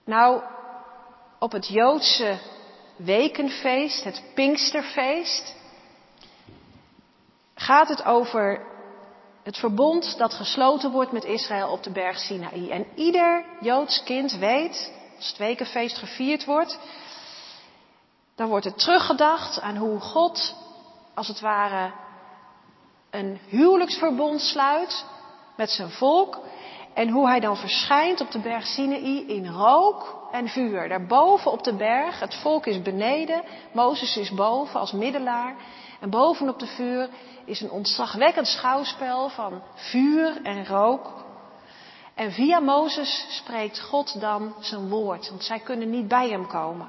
Nou, 0.04 0.42
op 1.38 1.52
het 1.52 1.68
Joodse 1.68 2.38
wekenfeest, 2.96 4.04
het 4.04 4.22
Pinksterfeest, 4.34 5.54
gaat 7.54 7.88
het 7.88 8.04
over 8.04 8.66
het 9.42 9.56
verbond 9.56 10.18
dat 10.18 10.34
gesloten 10.34 10.90
wordt 10.90 11.12
met 11.12 11.24
Israël 11.24 11.70
op 11.70 11.82
de 11.82 11.90
berg 11.90 12.18
Sinaï. 12.18 12.70
En 12.70 12.86
ieder 12.94 13.44
Joods 13.60 14.02
kind 14.02 14.32
weet, 14.32 14.92
als 15.16 15.28
het 15.28 15.38
wekenfeest 15.38 15.96
gevierd 15.96 16.44
wordt, 16.44 16.78
dan 18.34 18.48
wordt 18.48 18.66
er 18.66 18.74
teruggedacht 18.74 19.60
aan 19.60 19.76
hoe 19.76 20.00
God, 20.00 20.54
als 21.14 21.28
het 21.28 21.40
ware, 21.40 21.92
een 23.10 23.38
huwelijksverbond 23.48 24.40
sluit 24.40 25.04
met 25.56 25.70
zijn 25.70 25.90
volk. 25.90 26.38
En 26.94 27.08
hoe 27.08 27.28
hij 27.28 27.40
dan 27.40 27.56
verschijnt 27.56 28.20
op 28.20 28.30
de 28.30 28.38
berg 28.38 28.66
Sinaï 28.66 29.24
in 29.26 29.48
rook 29.48 30.28
en 30.32 30.48
vuur. 30.48 30.88
Daarboven 30.88 31.52
op 31.52 31.62
de 31.62 31.74
berg, 31.74 32.20
het 32.20 32.34
volk 32.34 32.66
is 32.66 32.82
beneden, 32.82 33.42
Mozes 33.72 34.16
is 34.16 34.30
boven 34.30 34.80
als 34.80 34.92
middelaar. 34.92 35.54
En 36.00 36.10
bovenop 36.10 36.58
de 36.58 36.66
vuur 36.66 37.08
is 37.44 37.60
een 37.60 37.70
ontzagwekkend 37.70 38.46
schouwspel 38.46 39.28
van 39.28 39.62
vuur 39.74 40.42
en 40.42 40.66
rook. 40.66 41.24
En 42.14 42.32
via 42.32 42.60
Mozes 42.60 43.26
spreekt 43.28 43.80
God 43.80 44.20
dan 44.20 44.54
zijn 44.60 44.88
woord, 44.88 45.28
want 45.30 45.44
zij 45.44 45.58
kunnen 45.58 45.90
niet 45.90 46.08
bij 46.08 46.28
hem 46.28 46.46
komen. 46.46 46.88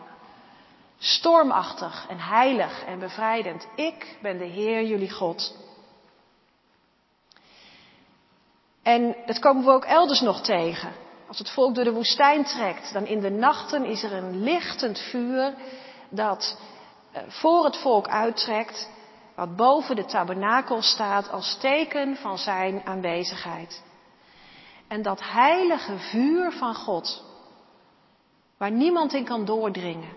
Stormachtig 0.97 2.05
en 2.09 2.19
heilig 2.19 2.83
en 2.85 2.99
bevrijdend. 2.99 3.67
Ik 3.75 4.17
ben 4.21 4.37
de 4.37 4.45
Heer 4.45 4.83
jullie 4.83 5.11
God. 5.11 5.55
En 8.83 9.15
dat 9.25 9.39
komen 9.39 9.65
we 9.65 9.71
ook 9.71 9.85
elders 9.85 10.21
nog 10.21 10.41
tegen. 10.41 10.91
Als 11.27 11.37
het 11.37 11.49
volk 11.49 11.75
door 11.75 11.83
de 11.83 11.93
woestijn 11.93 12.43
trekt, 12.43 12.93
dan 12.93 13.05
in 13.05 13.19
de 13.19 13.29
nachten 13.29 13.85
is 13.85 14.03
er 14.03 14.13
een 14.13 14.43
lichtend 14.43 14.99
vuur 14.99 15.53
dat 16.09 16.57
eh, 17.11 17.21
voor 17.27 17.65
het 17.65 17.77
volk 17.77 18.07
uittrekt, 18.07 18.89
wat 19.35 19.55
boven 19.55 19.95
de 19.95 20.05
tabernakel 20.05 20.81
staat 20.81 21.29
als 21.29 21.57
teken 21.57 22.15
van 22.15 22.37
zijn 22.37 22.81
aanwezigheid. 22.85 23.83
En 24.87 25.01
dat 25.01 25.21
heilige 25.23 25.97
vuur 25.97 26.51
van 26.51 26.75
God, 26.75 27.23
waar 28.57 28.71
niemand 28.71 29.13
in 29.13 29.25
kan 29.25 29.45
doordringen, 29.45 30.13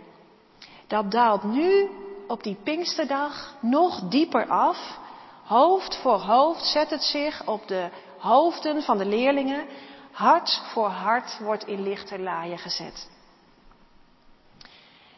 dat 0.89 1.11
daalt 1.11 1.43
nu 1.43 1.91
op 2.27 2.43
die 2.43 2.57
Pinksterdag 2.63 3.55
nog 3.61 4.01
dieper 4.01 4.49
af. 4.49 4.99
Hoofd 5.45 5.97
voor 5.97 6.19
hoofd 6.19 6.65
zet 6.65 6.91
het 6.91 7.03
zich 7.03 7.47
op 7.47 7.69
de 7.69 7.89
hoofden 8.19 8.83
van 8.83 8.99
de 8.99 9.07
leerlingen. 9.07 9.67
Hart 10.13 10.63
voor 10.73 10.89
hart 10.89 11.39
wordt 11.39 11.67
in 11.67 11.83
lichterlaaien 11.83 12.59
gezet. 12.59 13.11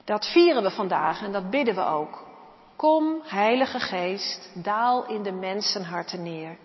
Dat 0.05 0.27
vieren 0.27 0.63
we 0.63 0.71
vandaag 0.71 1.23
en 1.23 1.33
dat 1.33 1.51
bidden 1.51 1.75
we 1.75 1.85
ook. 1.85 2.29
Kom, 2.77 3.21
Heilige 3.25 3.81
Geest, 3.81 4.51
daal 4.55 5.07
in 5.07 5.23
de 5.23 5.33
mensenharten 5.33 6.23
neer. 6.23 6.59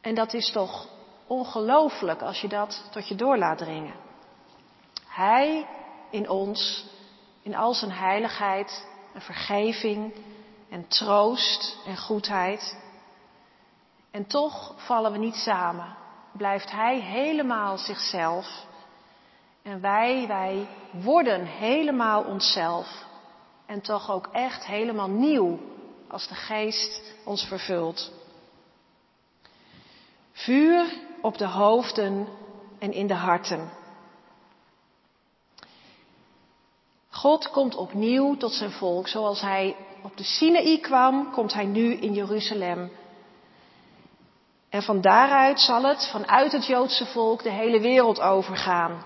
En 0.00 0.14
dat 0.14 0.34
is 0.34 0.50
toch 0.52 0.88
ongelooflijk 1.26 2.22
als 2.22 2.40
je 2.40 2.48
dat 2.48 2.88
tot 2.90 3.08
je 3.08 3.14
door 3.14 3.38
laat 3.38 3.58
dringen. 3.58 3.94
Hij 5.06 5.66
in 6.10 6.28
ons 6.28 6.86
in 7.48 7.56
al 7.56 7.74
zijn 7.74 7.92
heiligheid 7.92 8.86
en 9.14 9.20
vergeving 9.20 10.12
en 10.70 10.88
troost 10.88 11.78
en 11.86 11.96
goedheid. 11.96 12.78
En 14.10 14.26
toch 14.26 14.74
vallen 14.76 15.12
we 15.12 15.18
niet 15.18 15.34
samen. 15.34 15.96
Blijft 16.32 16.70
Hij 16.70 17.00
helemaal 17.00 17.78
zichzelf. 17.78 18.66
En 19.62 19.80
wij, 19.80 20.26
wij 20.26 20.68
worden 20.90 21.44
helemaal 21.44 22.22
onszelf. 22.22 23.04
En 23.66 23.80
toch 23.80 24.10
ook 24.10 24.28
echt 24.32 24.66
helemaal 24.66 25.08
nieuw 25.08 25.58
als 26.08 26.28
de 26.28 26.34
geest 26.34 27.02
ons 27.24 27.44
vervult. 27.44 28.10
Vuur 30.32 30.86
op 31.20 31.38
de 31.38 31.46
hoofden 31.46 32.28
en 32.78 32.92
in 32.92 33.06
de 33.06 33.14
harten. 33.14 33.77
God 37.18 37.50
komt 37.50 37.74
opnieuw 37.74 38.36
tot 38.36 38.52
zijn 38.52 38.70
volk. 38.70 39.08
Zoals 39.08 39.40
hij 39.40 39.76
op 40.02 40.16
de 40.16 40.22
Sinaï 40.24 40.78
kwam, 40.78 41.32
komt 41.32 41.54
hij 41.54 41.64
nu 41.64 41.94
in 41.94 42.14
Jeruzalem. 42.14 42.90
En 44.70 44.82
van 44.82 45.00
daaruit 45.00 45.60
zal 45.60 45.82
het, 45.82 46.08
vanuit 46.10 46.52
het 46.52 46.66
Joodse 46.66 47.06
volk, 47.06 47.42
de 47.42 47.50
hele 47.50 47.80
wereld 47.80 48.20
overgaan. 48.20 49.04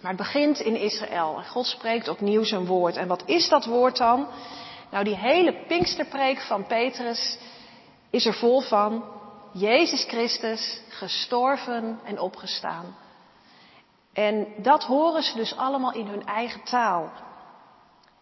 Maar 0.00 0.10
het 0.10 0.16
begint 0.16 0.60
in 0.60 0.76
Israël. 0.76 1.36
En 1.36 1.46
God 1.46 1.66
spreekt 1.66 2.08
opnieuw 2.08 2.44
zijn 2.44 2.66
woord. 2.66 2.96
En 2.96 3.08
wat 3.08 3.22
is 3.26 3.48
dat 3.48 3.64
woord 3.64 3.96
dan? 3.96 4.26
Nou, 4.90 5.04
die 5.04 5.16
hele 5.16 5.64
Pinksterpreek 5.66 6.40
van 6.40 6.66
Petrus 6.66 7.38
is 8.10 8.26
er 8.26 8.34
vol 8.34 8.60
van. 8.60 9.04
Jezus 9.52 10.04
Christus, 10.04 10.80
gestorven 10.88 12.00
en 12.04 12.20
opgestaan. 12.20 12.96
En 14.18 14.46
dat 14.56 14.84
horen 14.84 15.22
ze 15.22 15.34
dus 15.34 15.56
allemaal 15.56 15.92
in 15.92 16.06
hun 16.06 16.26
eigen 16.26 16.62
taal. 16.64 17.10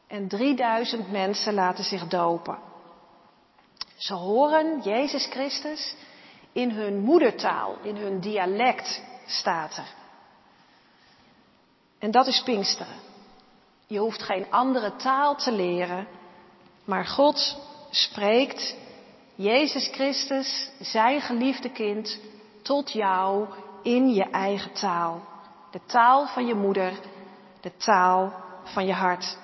En 0.07 0.29
3000 0.29 1.11
mensen 1.11 1.55
laten 1.55 1.85
zich 1.85 2.07
dopen. 2.07 2.59
Ze 3.97 4.15
horen 4.15 4.81
Jezus 4.81 5.27
Christus 5.27 5.95
in 6.53 6.71
hun 6.71 6.99
moedertaal, 6.99 7.77
in 7.83 7.97
hun 7.97 8.21
dialect 8.21 9.03
staat 9.27 9.77
er. 9.77 9.89
En 11.99 12.11
dat 12.11 12.27
is 12.27 12.43
Pinksteren. 12.43 13.01
Je 13.87 13.99
hoeft 13.99 14.23
geen 14.23 14.47
andere 14.51 14.97
taal 14.97 15.35
te 15.37 15.53
leren, 15.53 16.07
maar 16.85 17.07
God 17.07 17.59
spreekt 17.91 18.77
Jezus 19.35 19.89
Christus, 19.93 20.71
zijn 20.81 21.21
geliefde 21.21 21.71
kind, 21.71 22.19
tot 22.63 22.93
jou 22.93 23.49
in 23.83 24.15
je 24.15 24.31
eigen 24.31 24.73
taal. 24.73 25.35
De 25.71 25.81
taal 25.87 26.27
van 26.27 26.47
je 26.47 26.55
moeder, 26.55 26.93
de 27.61 27.77
taal 27.77 28.33
van 28.65 28.87
je 28.87 28.93
hart. 28.93 29.39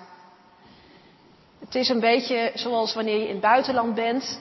Het 1.58 1.74
is 1.74 1.88
een 1.88 2.00
beetje 2.00 2.50
zoals 2.54 2.94
wanneer 2.94 3.18
je 3.18 3.26
in 3.26 3.32
het 3.32 3.40
buitenland 3.40 3.94
bent, 3.94 4.40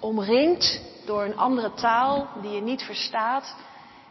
omringd 0.00 0.80
door 1.06 1.22
een 1.22 1.36
andere 1.36 1.74
taal 1.74 2.28
die 2.42 2.50
je 2.50 2.60
niet 2.60 2.82
verstaat. 2.82 3.54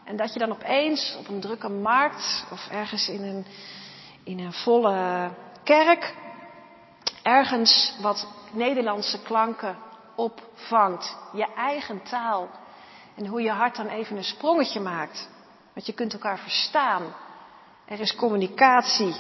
En 0.04 0.16
dat 0.16 0.34
je 0.34 0.40
dan 0.40 0.52
opeens 0.52 1.16
op 1.20 1.28
een 1.28 1.42
drukke 1.42 1.70
markt 1.70 2.46
of 2.52 2.68
ergens 2.72 3.10
in 3.10 3.24
een, 3.24 3.46
in 4.24 4.40
een 4.40 4.54
volle 4.54 5.30
kerk 5.64 6.16
ergens 7.28 7.98
wat 8.02 8.28
Nederlandse 8.52 9.22
klanken 9.22 9.78
opvangt. 10.16 11.18
Je 11.34 11.54
eigen 11.54 12.04
taal. 12.04 12.50
En 13.16 13.26
hoe 13.26 13.42
je 13.42 13.52
hart 13.52 13.76
dan 13.76 13.88
even 13.88 14.18
een 14.18 14.24
sprongetje 14.24 14.80
maakt. 14.80 15.30
Want 15.78 15.90
je 15.90 15.96
kunt 15.96 16.14
elkaar 16.14 16.40
verstaan. 16.40 17.16
Er 17.86 18.00
is 18.00 18.16
communicatie. 18.16 19.16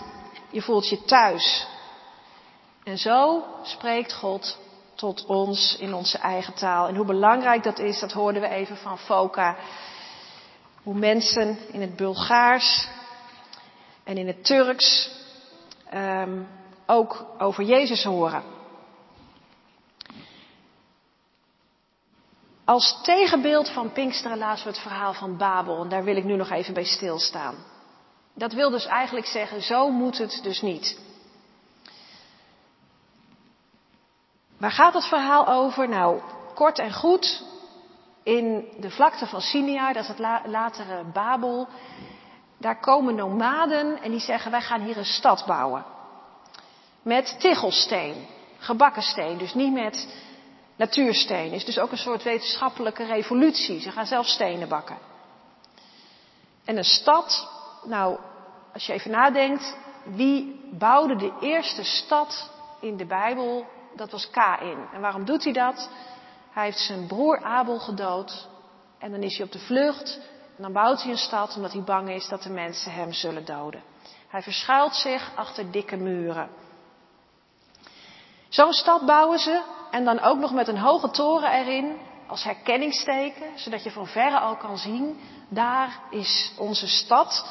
Je 0.49 0.61
voelt 0.61 0.89
je 0.89 1.03
thuis. 1.03 1.67
En 2.83 2.97
zo 2.97 3.43
spreekt 3.63 4.13
God 4.13 4.57
tot 4.95 5.25
ons 5.25 5.77
in 5.79 5.93
onze 5.93 6.17
eigen 6.17 6.53
taal. 6.53 6.87
En 6.87 6.95
hoe 6.95 7.05
belangrijk 7.05 7.63
dat 7.63 7.79
is, 7.79 7.99
dat 7.99 8.11
hoorden 8.11 8.41
we 8.41 8.47
even 8.47 8.77
van 8.77 8.97
Foka. 8.97 9.55
Hoe 10.83 10.93
mensen 10.95 11.57
in 11.71 11.81
het 11.81 11.95
Bulgaars 11.95 12.87
en 14.03 14.17
in 14.17 14.27
het 14.27 14.45
Turks 14.45 15.09
um, 15.93 16.47
ook 16.85 17.25
over 17.37 17.63
Jezus 17.63 18.03
horen. 18.03 18.43
Als 22.67 22.99
tegenbeeld 23.01 23.69
van 23.69 23.91
Pinksteren 23.91 24.37
lazen 24.37 24.65
we 24.65 24.71
het 24.71 24.81
verhaal 24.81 25.13
van 25.13 25.37
Babel. 25.37 25.83
En 25.83 25.89
daar 25.89 26.03
wil 26.03 26.15
ik 26.15 26.23
nu 26.23 26.35
nog 26.35 26.49
even 26.49 26.73
bij 26.73 26.83
stilstaan. 26.83 27.55
Dat 28.33 28.53
wil 28.53 28.69
dus 28.69 28.85
eigenlijk 28.85 29.25
zeggen, 29.25 29.61
zo 29.61 29.89
moet 29.89 30.17
het 30.17 30.39
dus 30.43 30.61
niet. 30.61 30.99
Waar 34.57 34.71
gaat 34.71 34.93
het 34.93 35.05
verhaal 35.05 35.47
over? 35.47 35.89
Nou, 35.89 36.21
kort 36.53 36.79
en 36.79 36.93
goed. 36.93 37.43
In 38.23 38.67
de 38.79 38.89
vlakte 38.89 39.25
van 39.27 39.41
Sinai, 39.41 39.93
dat 39.93 40.03
is 40.03 40.07
het 40.07 40.19
latere 40.45 41.03
Babel, 41.13 41.67
daar 42.57 42.79
komen 42.79 43.15
nomaden 43.15 44.01
en 44.01 44.11
die 44.11 44.19
zeggen 44.19 44.51
wij 44.51 44.61
gaan 44.61 44.81
hier 44.81 44.97
een 44.97 45.05
stad 45.05 45.43
bouwen. 45.45 45.85
Met 47.01 47.35
tichelsteen, 47.39 48.27
gebakken 48.57 49.01
steen, 49.01 49.37
dus 49.37 49.53
niet 49.53 49.73
met 49.73 50.07
natuursteen. 50.77 51.51
Is 51.51 51.65
dus 51.65 51.79
ook 51.79 51.91
een 51.91 51.97
soort 51.97 52.23
wetenschappelijke 52.23 53.05
revolutie. 53.05 53.79
Ze 53.79 53.91
gaan 53.91 54.05
zelf 54.05 54.27
stenen 54.27 54.69
bakken. 54.69 54.97
En 56.65 56.77
een 56.77 56.83
stad, 56.83 57.49
nou, 57.83 58.17
als 58.73 58.85
je 58.85 58.93
even 58.93 59.11
nadenkt, 59.11 59.77
wie 60.03 60.69
bouwde 60.71 61.15
de 61.15 61.33
eerste 61.41 61.83
stad 61.83 62.49
in 62.79 62.97
de 62.97 63.05
Bijbel 63.05 63.65
dat 63.95 64.11
was 64.11 64.29
Kain. 64.29 64.87
En 64.93 65.01
waarom 65.01 65.25
doet 65.25 65.43
hij 65.43 65.53
dat? 65.53 65.89
Hij 66.51 66.65
heeft 66.65 66.79
zijn 66.79 67.07
broer 67.07 67.43
Abel 67.43 67.79
gedood. 67.79 68.47
En 68.99 69.11
dan 69.11 69.23
is 69.23 69.37
hij 69.37 69.45
op 69.45 69.51
de 69.51 69.59
vlucht. 69.59 70.19
En 70.57 70.63
dan 70.63 70.73
bouwt 70.73 71.01
hij 71.01 71.11
een 71.11 71.17
stad 71.17 71.55
omdat 71.55 71.73
hij 71.73 71.81
bang 71.81 72.09
is 72.09 72.27
dat 72.27 72.43
de 72.43 72.49
mensen 72.49 72.91
hem 72.91 73.13
zullen 73.13 73.45
doden. 73.45 73.83
Hij 74.27 74.41
verschuilt 74.41 74.95
zich 74.95 75.31
achter 75.35 75.71
dikke 75.71 75.97
muren. 75.97 76.49
Zo'n 78.49 78.73
stad 78.73 79.05
bouwen 79.05 79.39
ze. 79.39 79.61
En 79.97 80.05
dan 80.05 80.19
ook 80.19 80.37
nog 80.37 80.53
met 80.53 80.67
een 80.67 80.77
hoge 80.77 81.09
toren 81.09 81.51
erin. 81.51 81.97
Als 82.27 82.43
herkenningsteken. 82.43 83.45
Zodat 83.55 83.83
je 83.83 83.91
van 83.91 84.07
verre 84.07 84.39
al 84.39 84.55
kan 84.57 84.77
zien. 84.77 85.19
Daar 85.49 85.99
is 86.09 86.53
onze 86.57 86.87
stad. 86.87 87.45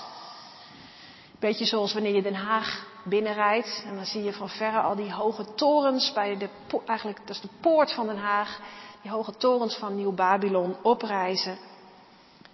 Beetje 1.39 1.65
zoals 1.65 1.93
wanneer 1.93 2.15
je 2.15 2.23
Den 2.23 2.35
Haag 2.35 2.87
binnenrijdt. 3.05 3.85
En 3.87 3.95
dan 3.95 4.05
zie 4.05 4.23
je 4.23 4.33
van 4.33 4.49
verre 4.49 4.81
al 4.81 4.97
die 4.97 5.13
hoge 5.13 5.55
torens 5.55 6.13
bij 6.13 6.37
de, 6.37 6.49
eigenlijk, 6.87 7.19
dat 7.19 7.37
is 7.37 7.41
de 7.41 7.49
poort 7.61 7.93
van 7.93 8.07
Den 8.07 8.19
Haag. 8.19 8.61
Die 9.03 9.11
hoge 9.11 9.37
torens 9.37 9.77
van 9.77 9.97
Nieuw-Babylon 9.97 10.77
oprijzen. 10.83 11.59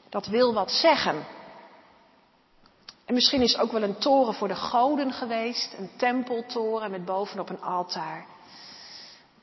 Dat 0.09 0.27
wil 0.27 0.55
wat 0.55 0.71
zeggen. 0.71 1.27
En 3.05 3.15
misschien 3.15 3.43
is 3.43 3.53
het 3.53 3.61
ook 3.61 3.73
wel 3.73 3.83
een 3.83 3.99
toren 3.99 4.35
voor 4.35 4.49
de 4.49 4.57
goden 4.57 5.13
geweest. 5.13 5.75
Een 5.79 5.91
tempeltoren 5.97 6.91
met 6.91 7.05
bovenop 7.05 7.49
een 7.49 7.63
altaar. 7.63 8.27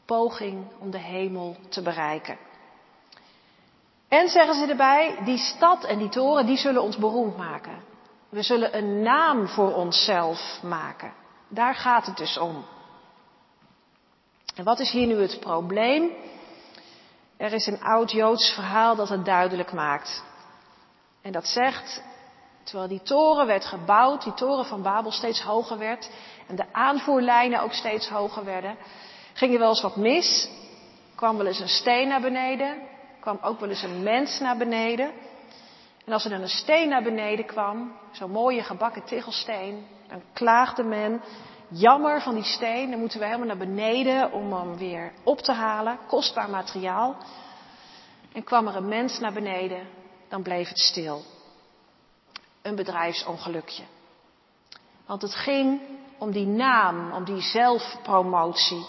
Poging 0.09 0.67
om 0.79 0.91
de 0.91 0.97
hemel 0.97 1.55
te 1.69 1.81
bereiken. 1.81 2.37
En 4.07 4.29
zeggen 4.29 4.55
ze 4.55 4.65
erbij, 4.65 5.17
die 5.25 5.37
stad 5.37 5.83
en 5.83 5.97
die 5.97 6.09
toren, 6.09 6.45
die 6.45 6.57
zullen 6.57 6.81
ons 6.81 6.97
beroemd 6.97 7.37
maken. 7.37 7.83
We 8.29 8.41
zullen 8.41 8.77
een 8.77 9.01
naam 9.01 9.47
voor 9.47 9.73
onszelf 9.73 10.59
maken. 10.63 11.13
Daar 11.47 11.75
gaat 11.75 12.05
het 12.05 12.17
dus 12.17 12.37
om. 12.37 12.65
En 14.55 14.63
wat 14.63 14.79
is 14.79 14.91
hier 14.91 15.07
nu 15.07 15.21
het 15.21 15.39
probleem? 15.39 16.11
Er 17.37 17.53
is 17.53 17.67
een 17.67 17.81
oud 17.81 18.11
Joods 18.11 18.53
verhaal 18.53 18.95
dat 18.95 19.09
het 19.09 19.25
duidelijk 19.25 19.73
maakt. 19.73 20.23
En 21.21 21.31
dat 21.31 21.47
zegt, 21.47 22.03
terwijl 22.63 22.87
die 22.87 23.01
toren 23.01 23.47
werd 23.47 23.65
gebouwd, 23.65 24.23
die 24.23 24.33
toren 24.33 24.65
van 24.65 24.81
Babel 24.81 25.11
steeds 25.11 25.41
hoger 25.41 25.77
werd 25.77 26.09
en 26.47 26.55
de 26.55 26.73
aanvoerlijnen 26.73 27.61
ook 27.61 27.73
steeds 27.73 28.09
hoger 28.09 28.45
werden, 28.45 28.77
ging 29.39 29.53
er 29.53 29.59
wel 29.59 29.69
eens 29.69 29.81
wat 29.81 29.95
mis. 29.95 30.49
Kwam 31.15 31.37
wel 31.37 31.45
eens 31.45 31.59
een 31.59 31.69
steen 31.69 32.07
naar 32.07 32.21
beneden, 32.21 32.77
kwam 33.19 33.39
ook 33.41 33.59
wel 33.59 33.69
eens 33.69 33.83
een 33.83 34.03
mens 34.03 34.39
naar 34.39 34.57
beneden. 34.57 35.11
En 36.05 36.13
als 36.13 36.23
er 36.23 36.29
dan 36.29 36.41
een 36.41 36.49
steen 36.49 36.89
naar 36.89 37.03
beneden 37.03 37.45
kwam, 37.45 37.91
zo'n 38.11 38.31
mooie 38.31 38.63
gebakken 38.63 39.03
tegelsteen, 39.03 39.87
dan 40.07 40.21
klaagde 40.33 40.83
men, 40.83 41.21
jammer 41.67 42.21
van 42.21 42.35
die 42.35 42.43
steen, 42.43 42.89
dan 42.89 42.99
moeten 42.99 43.19
we 43.19 43.25
helemaal 43.25 43.47
naar 43.47 43.67
beneden 43.67 44.31
om 44.31 44.53
hem 44.53 44.77
weer 44.77 45.11
op 45.23 45.39
te 45.39 45.51
halen, 45.51 45.99
kostbaar 46.07 46.49
materiaal. 46.49 47.15
En 48.33 48.43
kwam 48.43 48.67
er 48.67 48.75
een 48.75 48.87
mens 48.87 49.19
naar 49.19 49.33
beneden, 49.33 49.87
dan 50.29 50.41
bleef 50.41 50.67
het 50.67 50.79
stil. 50.79 51.21
Een 52.61 52.75
bedrijfsongelukje. 52.75 53.83
Want 55.05 55.21
het 55.21 55.35
ging 55.35 55.81
om 56.17 56.31
die 56.31 56.47
naam, 56.47 57.11
om 57.11 57.23
die 57.23 57.41
zelfpromotie, 57.41 58.85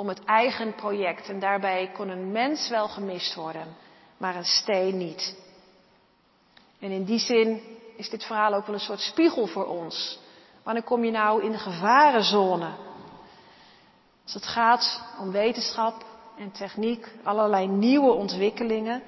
om 0.00 0.08
het 0.08 0.24
eigen 0.24 0.74
project. 0.74 1.28
En 1.28 1.38
daarbij 1.38 1.90
kon 1.94 2.08
een 2.08 2.32
mens 2.32 2.68
wel 2.68 2.88
gemist 2.88 3.34
worden, 3.34 3.76
maar 4.16 4.36
een 4.36 4.44
steen 4.44 4.96
niet. 4.96 5.36
En 6.78 6.90
in 6.90 7.04
die 7.04 7.18
zin 7.18 7.62
is 7.96 8.10
dit 8.10 8.24
verhaal 8.24 8.54
ook 8.54 8.66
wel 8.66 8.74
een 8.74 8.80
soort 8.80 9.00
spiegel 9.00 9.46
voor 9.46 9.66
ons. 9.66 10.18
Wanneer 10.62 10.82
kom 10.82 11.04
je 11.04 11.10
nou 11.10 11.42
in 11.42 11.50
de 11.50 11.58
gevarenzone? 11.58 12.70
Als 14.22 14.34
het 14.34 14.46
gaat 14.46 15.02
om 15.18 15.30
wetenschap 15.30 16.04
en 16.36 16.50
techniek, 16.50 17.08
allerlei 17.22 17.66
nieuwe 17.66 18.12
ontwikkelingen, 18.12 19.02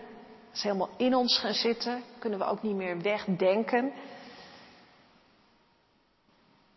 dat 0.47 0.55
is 0.55 0.63
helemaal 0.63 0.91
in 0.97 1.15
ons 1.15 1.39
gaan 1.39 1.55
zitten, 1.55 2.03
kunnen 2.19 2.39
we 2.39 2.45
ook 2.45 2.63
niet 2.63 2.77
meer 2.77 3.01
wegdenken. 3.01 3.93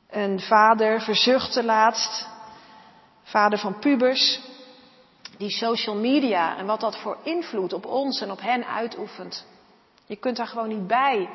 Een 0.09 0.39
vader 0.39 1.01
verzuchtte 1.01 1.63
laatst, 1.63 2.33
vader 3.35 3.59
van 3.59 3.79
pubers, 3.79 4.39
die 5.37 5.49
social 5.49 5.95
media 5.95 6.57
en 6.57 6.65
wat 6.65 6.79
dat 6.79 6.97
voor 6.97 7.17
invloed 7.23 7.73
op 7.73 7.85
ons 7.85 8.21
en 8.21 8.31
op 8.31 8.41
hen 8.41 8.65
uitoefent. 8.65 9.45
Je 10.05 10.15
kunt 10.15 10.37
daar 10.37 10.47
gewoon 10.47 10.67
niet 10.67 10.87
bij. 10.87 11.29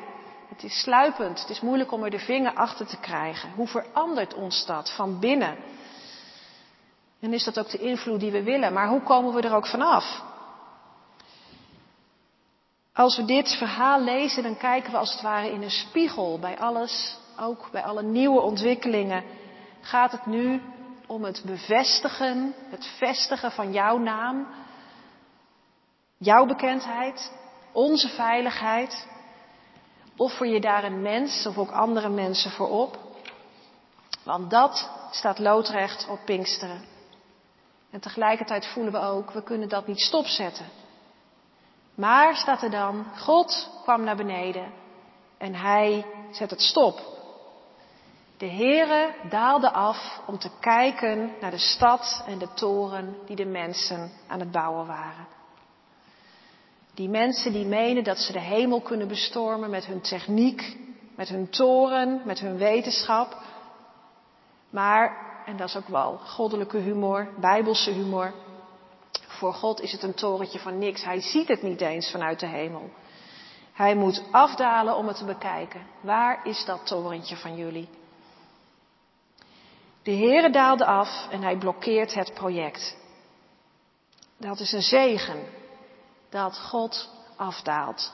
Het 0.49 0.63
is 0.63 0.81
sluipend. 0.81 1.39
Het 1.39 1.49
is 1.49 1.61
moeilijk 1.61 1.91
om 1.91 2.03
er 2.03 2.09
de 2.09 2.19
vinger 2.19 2.53
achter 2.53 2.87
te 2.87 2.97
krijgen. 2.97 3.51
Hoe 3.55 3.67
verandert 3.67 4.33
ons 4.33 4.65
dat 4.65 4.91
van 4.91 5.19
binnen? 5.19 5.57
En 7.19 7.33
is 7.33 7.43
dat 7.43 7.59
ook 7.59 7.69
de 7.69 7.77
invloed 7.77 8.19
die 8.19 8.31
we 8.31 8.43
willen? 8.43 8.73
Maar 8.73 8.87
hoe 8.87 9.01
komen 9.01 9.33
we 9.33 9.41
er 9.41 9.55
ook 9.55 9.67
vanaf? 9.67 10.23
Als 12.93 13.17
we 13.17 13.25
dit 13.25 13.55
verhaal 13.57 14.01
lezen, 14.01 14.43
dan 14.43 14.57
kijken 14.57 14.91
we 14.91 14.97
als 14.97 15.11
het 15.11 15.21
ware 15.21 15.51
in 15.51 15.61
een 15.61 15.71
spiegel 15.71 16.39
bij 16.39 16.59
alles, 16.59 17.17
ook 17.39 17.69
bij 17.71 17.83
alle 17.83 18.03
nieuwe 18.03 18.39
ontwikkelingen. 18.39 19.23
Gaat 19.81 20.11
het 20.11 20.25
nu 20.25 20.61
om 21.11 21.23
het 21.23 21.41
bevestigen, 21.45 22.53
het 22.69 22.85
vestigen 22.97 23.51
van 23.51 23.71
jouw 23.71 23.97
naam, 23.97 24.47
jouw 26.17 26.45
bekendheid, 26.45 27.31
onze 27.71 28.07
veiligheid? 28.07 29.07
Offer 30.17 30.47
je 30.47 30.61
daar 30.61 30.83
een 30.83 31.01
mens 31.01 31.45
of 31.45 31.57
ook 31.57 31.71
andere 31.71 32.09
mensen 32.09 32.51
voor 32.51 32.69
op? 32.69 32.97
Want 34.23 34.49
dat 34.49 34.89
staat 35.11 35.39
loodrecht 35.39 36.07
op 36.09 36.19
Pinksteren. 36.25 36.85
En 37.89 37.99
tegelijkertijd 37.99 38.65
voelen 38.65 38.93
we 38.93 38.99
ook, 38.99 39.31
we 39.31 39.43
kunnen 39.43 39.69
dat 39.69 39.87
niet 39.87 40.01
stopzetten. 40.01 40.65
Maar 41.95 42.35
staat 42.35 42.61
er 42.61 42.71
dan, 42.71 43.05
God 43.17 43.69
kwam 43.83 44.03
naar 44.03 44.15
beneden 44.15 44.73
en 45.37 45.55
hij 45.55 46.05
zet 46.31 46.49
het 46.49 46.61
stop. 46.61 47.20
De 48.41 48.49
Heere 48.49 49.13
daalde 49.29 49.71
af 49.71 50.21
om 50.27 50.37
te 50.37 50.49
kijken 50.59 51.33
naar 51.41 51.51
de 51.51 51.57
stad 51.57 52.23
en 52.27 52.37
de 52.37 52.53
toren 52.53 53.15
die 53.25 53.35
de 53.35 53.45
mensen 53.45 54.11
aan 54.27 54.39
het 54.39 54.51
bouwen 54.51 54.87
waren. 54.87 55.27
Die 56.93 57.09
mensen 57.09 57.53
die 57.53 57.65
menen 57.65 58.03
dat 58.03 58.17
ze 58.17 58.31
de 58.31 58.39
hemel 58.39 58.81
kunnen 58.81 59.07
bestormen 59.07 59.69
met 59.69 59.85
hun 59.85 60.01
techniek 60.01 60.77
met 61.15 61.29
hun 61.29 61.49
toren, 61.49 62.21
met 62.25 62.39
hun 62.39 62.57
wetenschap. 62.57 63.37
Maar, 64.69 65.17
en 65.45 65.57
dat 65.57 65.67
is 65.67 65.75
ook 65.75 65.87
wel 65.87 66.17
goddelijke 66.17 66.77
humor, 66.77 67.33
bijbelse 67.39 67.91
humor. 67.91 68.33
Voor 69.27 69.53
God 69.53 69.81
is 69.81 69.91
het 69.91 70.03
een 70.03 70.13
torentje 70.13 70.59
van 70.59 70.77
niks. 70.77 71.03
Hij 71.03 71.21
ziet 71.21 71.47
het 71.47 71.61
niet 71.61 71.81
eens 71.81 72.11
vanuit 72.11 72.39
de 72.39 72.47
hemel. 72.47 72.89
Hij 73.73 73.95
moet 73.95 74.23
afdalen 74.31 74.95
om 74.95 75.07
het 75.07 75.17
te 75.17 75.25
bekijken. 75.25 75.81
Waar 76.01 76.47
is 76.47 76.65
dat 76.65 76.87
torentje 76.87 77.35
van 77.35 77.55
jullie? 77.55 77.99
De 80.03 80.11
Heere 80.11 80.49
daalde 80.49 80.85
af 80.85 81.27
en 81.29 81.41
hij 81.41 81.57
blokkeert 81.57 82.13
het 82.13 82.33
project. 82.33 82.97
Dat 84.37 84.59
is 84.59 84.71
een 84.71 84.81
zegen 84.81 85.43
dat 86.29 86.57
God 86.57 87.09
afdaalt. 87.35 88.13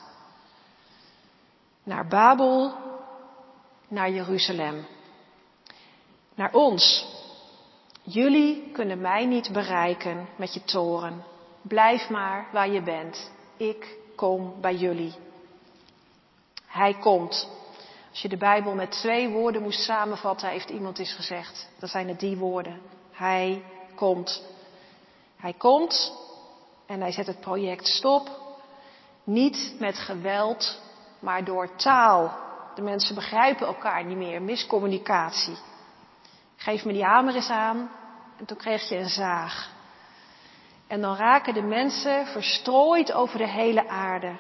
Naar 1.84 2.08
Babel, 2.08 2.74
naar 3.88 4.12
Jeruzalem. 4.12 4.88
Naar 6.36 6.54
ons. 6.54 7.06
Jullie 8.04 8.72
kunnen 8.72 9.02
mij 9.02 9.26
niet 9.26 9.52
bereiken 9.52 10.28
met 10.36 10.54
je 10.54 10.64
toren. 10.64 11.24
Blijf 11.62 12.10
maar 12.10 12.48
waar 12.52 12.70
je 12.70 12.82
bent. 12.82 13.32
Ik 13.58 13.98
kom 14.16 14.62
bij 14.62 14.76
jullie. 14.76 15.16
Hij 16.66 16.94
komt. 16.94 17.57
Als 18.18 18.26
je 18.26 18.38
de 18.38 18.46
Bijbel 18.46 18.74
met 18.74 18.92
twee 18.92 19.30
woorden 19.30 19.62
moest 19.62 19.84
samenvatten, 19.84 20.50
heeft 20.50 20.70
iemand 20.70 21.00
eens 21.00 21.14
gezegd. 21.14 21.70
Dan 21.80 21.90
zijn 21.90 22.08
het 22.08 22.20
die 22.20 22.38
woorden. 22.38 22.82
Hij 23.12 23.64
komt. 23.96 24.44
Hij 25.36 25.54
komt 25.54 26.14
en 26.86 27.02
hij 27.02 27.12
zet 27.12 27.28
het 27.28 27.40
project 27.40 27.88
stop. 27.88 28.30
Niet 29.24 29.76
met 29.80 29.98
geweld, 29.98 30.82
maar 31.20 31.44
door 31.44 31.76
taal. 31.76 32.38
De 32.76 32.82
mensen 32.82 33.16
begrijpen 33.16 33.68
elkaar 33.68 34.06
niet 34.06 34.18
meer. 34.18 34.42
Miscommunicatie. 34.42 35.58
Geef 36.56 36.86
me 36.86 36.94
die 36.94 37.04
hamer 37.04 37.36
eens 37.36 37.50
aan. 37.50 37.90
En 38.38 38.46
toen 38.46 38.58
kreeg 38.58 38.90
je 38.90 38.96
een 38.96 39.10
zaag. 39.10 39.70
En 40.88 41.02
dan 41.02 41.16
raken 41.16 41.54
de 41.54 41.62
mensen 41.62 42.28
verstrooid 42.28 43.14
over 43.14 43.38
de 43.38 43.48
hele 43.48 43.88
aarde. 43.88 44.36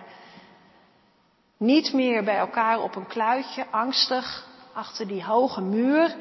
Niet 1.57 1.93
meer 1.93 2.23
bij 2.23 2.37
elkaar 2.37 2.81
op 2.81 2.95
een 2.95 3.07
kluitje, 3.07 3.65
angstig, 3.71 4.47
achter 4.73 5.07
die 5.07 5.23
hoge 5.23 5.61
muur. 5.61 6.15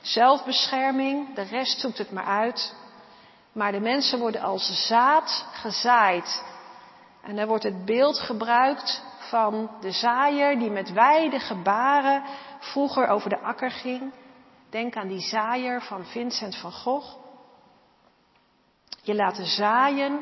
Zelfbescherming, 0.00 1.34
de 1.34 1.42
rest 1.42 1.80
zoekt 1.80 1.98
het 1.98 2.10
maar 2.10 2.24
uit. 2.24 2.74
Maar 3.52 3.72
de 3.72 3.80
mensen 3.80 4.18
worden 4.18 4.40
als 4.40 4.86
zaad 4.86 5.46
gezaaid. 5.52 6.44
En 7.22 7.36
daar 7.36 7.46
wordt 7.46 7.64
het 7.64 7.84
beeld 7.84 8.18
gebruikt 8.18 9.02
van 9.18 9.70
de 9.80 9.90
zaaier 9.90 10.58
die 10.58 10.70
met 10.70 10.92
wijde 10.92 11.40
gebaren 11.40 12.22
vroeger 12.58 13.08
over 13.08 13.30
de 13.30 13.40
akker 13.40 13.70
ging. 13.70 14.12
Denk 14.70 14.96
aan 14.96 15.08
die 15.08 15.20
zaaier 15.20 15.82
van 15.82 16.04
Vincent 16.04 16.56
van 16.56 16.72
Gogh. 16.72 17.16
Je 19.02 19.14
laten 19.14 19.46
zaaien 19.46 20.20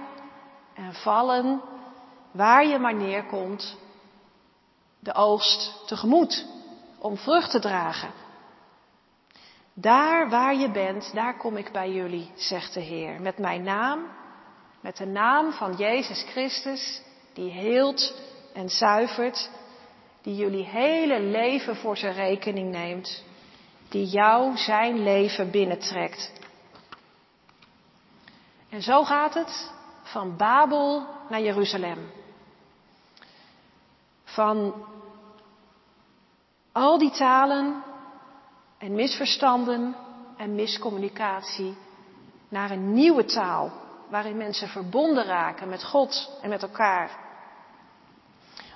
en 0.74 0.94
vallen 0.94 1.60
waar 2.30 2.66
je 2.66 2.78
maar 2.78 2.94
neerkomt 2.94 3.76
de 5.02 5.14
oogst 5.14 5.86
tegemoet 5.86 6.46
om 6.98 7.16
vrucht 7.16 7.50
te 7.50 7.58
dragen. 7.58 8.10
Daar 9.74 10.28
waar 10.28 10.54
je 10.54 10.70
bent, 10.70 11.10
daar 11.14 11.36
kom 11.36 11.56
ik 11.56 11.72
bij 11.72 11.92
jullie, 11.92 12.30
zegt 12.34 12.74
de 12.74 12.80
Heer, 12.80 13.20
met 13.20 13.38
mijn 13.38 13.62
naam, 13.62 14.06
met 14.80 14.96
de 14.96 15.06
naam 15.06 15.52
van 15.52 15.76
Jezus 15.76 16.24
Christus, 16.28 17.02
die 17.32 17.50
heelt 17.50 18.14
en 18.52 18.68
zuivert, 18.68 19.50
die 20.22 20.36
jullie 20.36 20.64
hele 20.64 21.20
leven 21.20 21.76
voor 21.76 21.96
zijn 21.96 22.14
rekening 22.14 22.70
neemt, 22.70 23.24
die 23.88 24.06
jou 24.06 24.56
zijn 24.56 25.02
leven 25.02 25.50
binnentrekt. 25.50 26.32
En 28.68 28.82
zo 28.82 29.04
gaat 29.04 29.34
het 29.34 29.72
van 30.02 30.36
Babel 30.36 31.06
naar 31.28 31.40
Jeruzalem. 31.40 32.10
Van 34.24 34.74
al 36.72 36.98
die 36.98 37.10
talen 37.10 37.82
en 38.78 38.94
misverstanden 38.94 39.96
en 40.36 40.54
miscommunicatie 40.54 41.76
naar 42.48 42.70
een 42.70 42.92
nieuwe 42.92 43.24
taal 43.24 43.72
waarin 44.08 44.36
mensen 44.36 44.68
verbonden 44.68 45.24
raken 45.24 45.68
met 45.68 45.84
God 45.84 46.38
en 46.42 46.48
met 46.48 46.62
elkaar. 46.62 47.10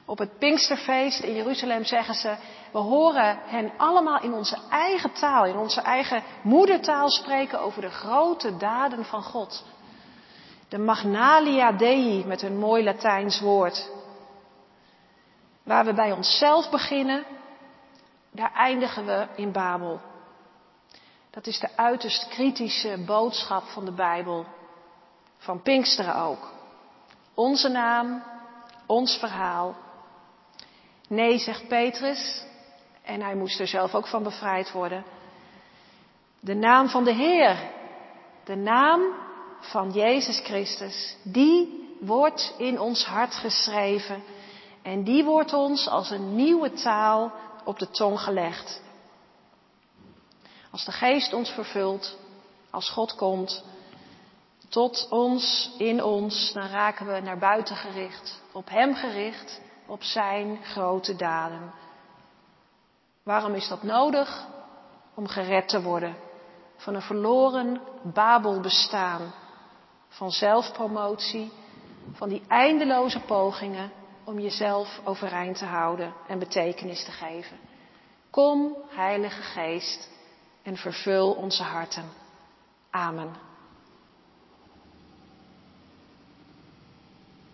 Op 0.04 0.18
het 0.18 0.38
Pinksterfeest 0.38 1.22
in 1.22 1.35
Jeruzalem 1.35 1.85
zeggen 1.85 2.14
ze, 2.14 2.37
we 2.72 2.78
horen 2.78 3.38
hen 3.46 3.72
allemaal 3.76 4.22
in 4.22 4.32
onze 4.32 4.59
eigen 4.70 5.12
taal, 5.12 5.44
in 5.44 5.56
onze 5.56 5.80
eigen 5.80 6.22
moedertaal 6.42 7.11
spreken 7.11 7.61
over 7.61 7.80
de 7.80 7.90
grote 7.90 8.56
daden 8.56 9.04
van 9.04 9.22
God. 9.22 9.64
De 10.68 10.78
Magnalia 10.78 11.72
Dei 11.72 12.24
met 12.26 12.42
een 12.42 12.59
mooi 12.59 12.85
Latijns 12.85 13.40
woord. 13.40 13.90
Waar 15.62 15.85
we 15.85 15.94
bij 15.94 16.12
onszelf 16.12 16.70
beginnen, 16.70 17.24
daar 18.37 18.53
eindigen 18.55 19.07
we 19.07 19.27
in 19.35 19.53
Babel. 19.53 20.01
Dat 21.31 21.46
is 21.46 21.59
de 21.59 21.77
uiterst 21.77 22.29
kritische 22.29 23.03
boodschap 23.07 23.62
van 23.62 23.85
de 23.85 23.92
Bijbel. 23.92 24.46
Van 25.38 25.62
Pinksteren 25.62 26.16
ook. 26.16 26.53
Onze 27.35 27.68
naam, 27.68 28.22
ons 28.87 29.16
verhaal. 29.16 29.77
Nee, 31.09 31.38
zegt 31.38 31.68
Petrus, 31.68 32.44
en 33.03 33.20
hij 33.20 33.35
moest 33.35 33.61
er 33.61 33.66
zelf 33.66 33.94
ook 33.94 34.07
van 34.07 34.22
bevrijd 34.22 34.72
worden. 34.72 35.05
De 36.40 36.55
naam 36.55 36.88
van 36.88 37.05
de 37.05 37.12
Heer, 37.12 37.57
de 38.44 38.57
naam 38.57 39.03
van 39.61 39.90
Jezus 39.90 40.40
Christus, 40.40 41.16
die 41.22 41.85
wordt 42.01 42.55
in 42.59 42.81
ons 42.81 43.05
hart 43.05 43.35
geschreven 43.35 44.22
en 44.83 45.05
die 45.05 45.25
wordt 45.25 45.53
ons 45.53 45.88
als 45.88 46.11
een 46.11 46.35
nieuwe 46.35 46.72
taal 46.72 47.33
op 47.66 47.79
de 47.79 47.90
tong 47.90 48.20
gelegd. 48.20 48.83
Als 50.70 50.85
de 50.85 50.92
geest 50.92 51.33
ons 51.33 51.50
vervult, 51.50 52.16
als 52.70 52.90
God 52.90 53.14
komt, 53.14 53.64
tot 54.68 55.07
ons, 55.11 55.74
in 55.79 56.02
ons, 56.02 56.52
dan 56.52 56.68
raken 56.68 57.07
we 57.07 57.20
naar 57.20 57.38
buiten 57.38 57.76
gericht, 57.76 58.42
op 58.52 58.68
Hem 58.68 58.94
gericht, 58.94 59.61
op 59.87 60.02
Zijn 60.02 60.64
grote 60.64 61.16
daden. 61.16 61.72
Waarom 63.22 63.55
is 63.55 63.68
dat 63.68 63.83
nodig? 63.83 64.46
Om 65.14 65.26
gered 65.26 65.68
te 65.68 65.83
worden 65.83 66.16
van 66.76 66.94
een 66.94 67.02
verloren 67.02 67.81
Babel 68.02 68.61
bestaan, 68.61 69.35
van 70.09 70.31
zelfpromotie, 70.31 71.52
van 72.12 72.29
die 72.29 72.42
eindeloze 72.48 73.20
pogingen 73.20 73.92
om 74.26 74.40
jezelf 74.40 75.00
overeind 75.04 75.58
te 75.58 75.64
houden 75.64 76.12
en 76.28 76.38
betekenis 76.38 77.04
te 77.04 77.10
geven. 77.10 77.56
Kom, 78.30 78.76
Heilige 78.88 79.42
Geest, 79.42 80.10
en 80.62 80.76
vervul 80.76 81.32
onze 81.32 81.62
harten. 81.62 82.04
Amen. 82.90 83.45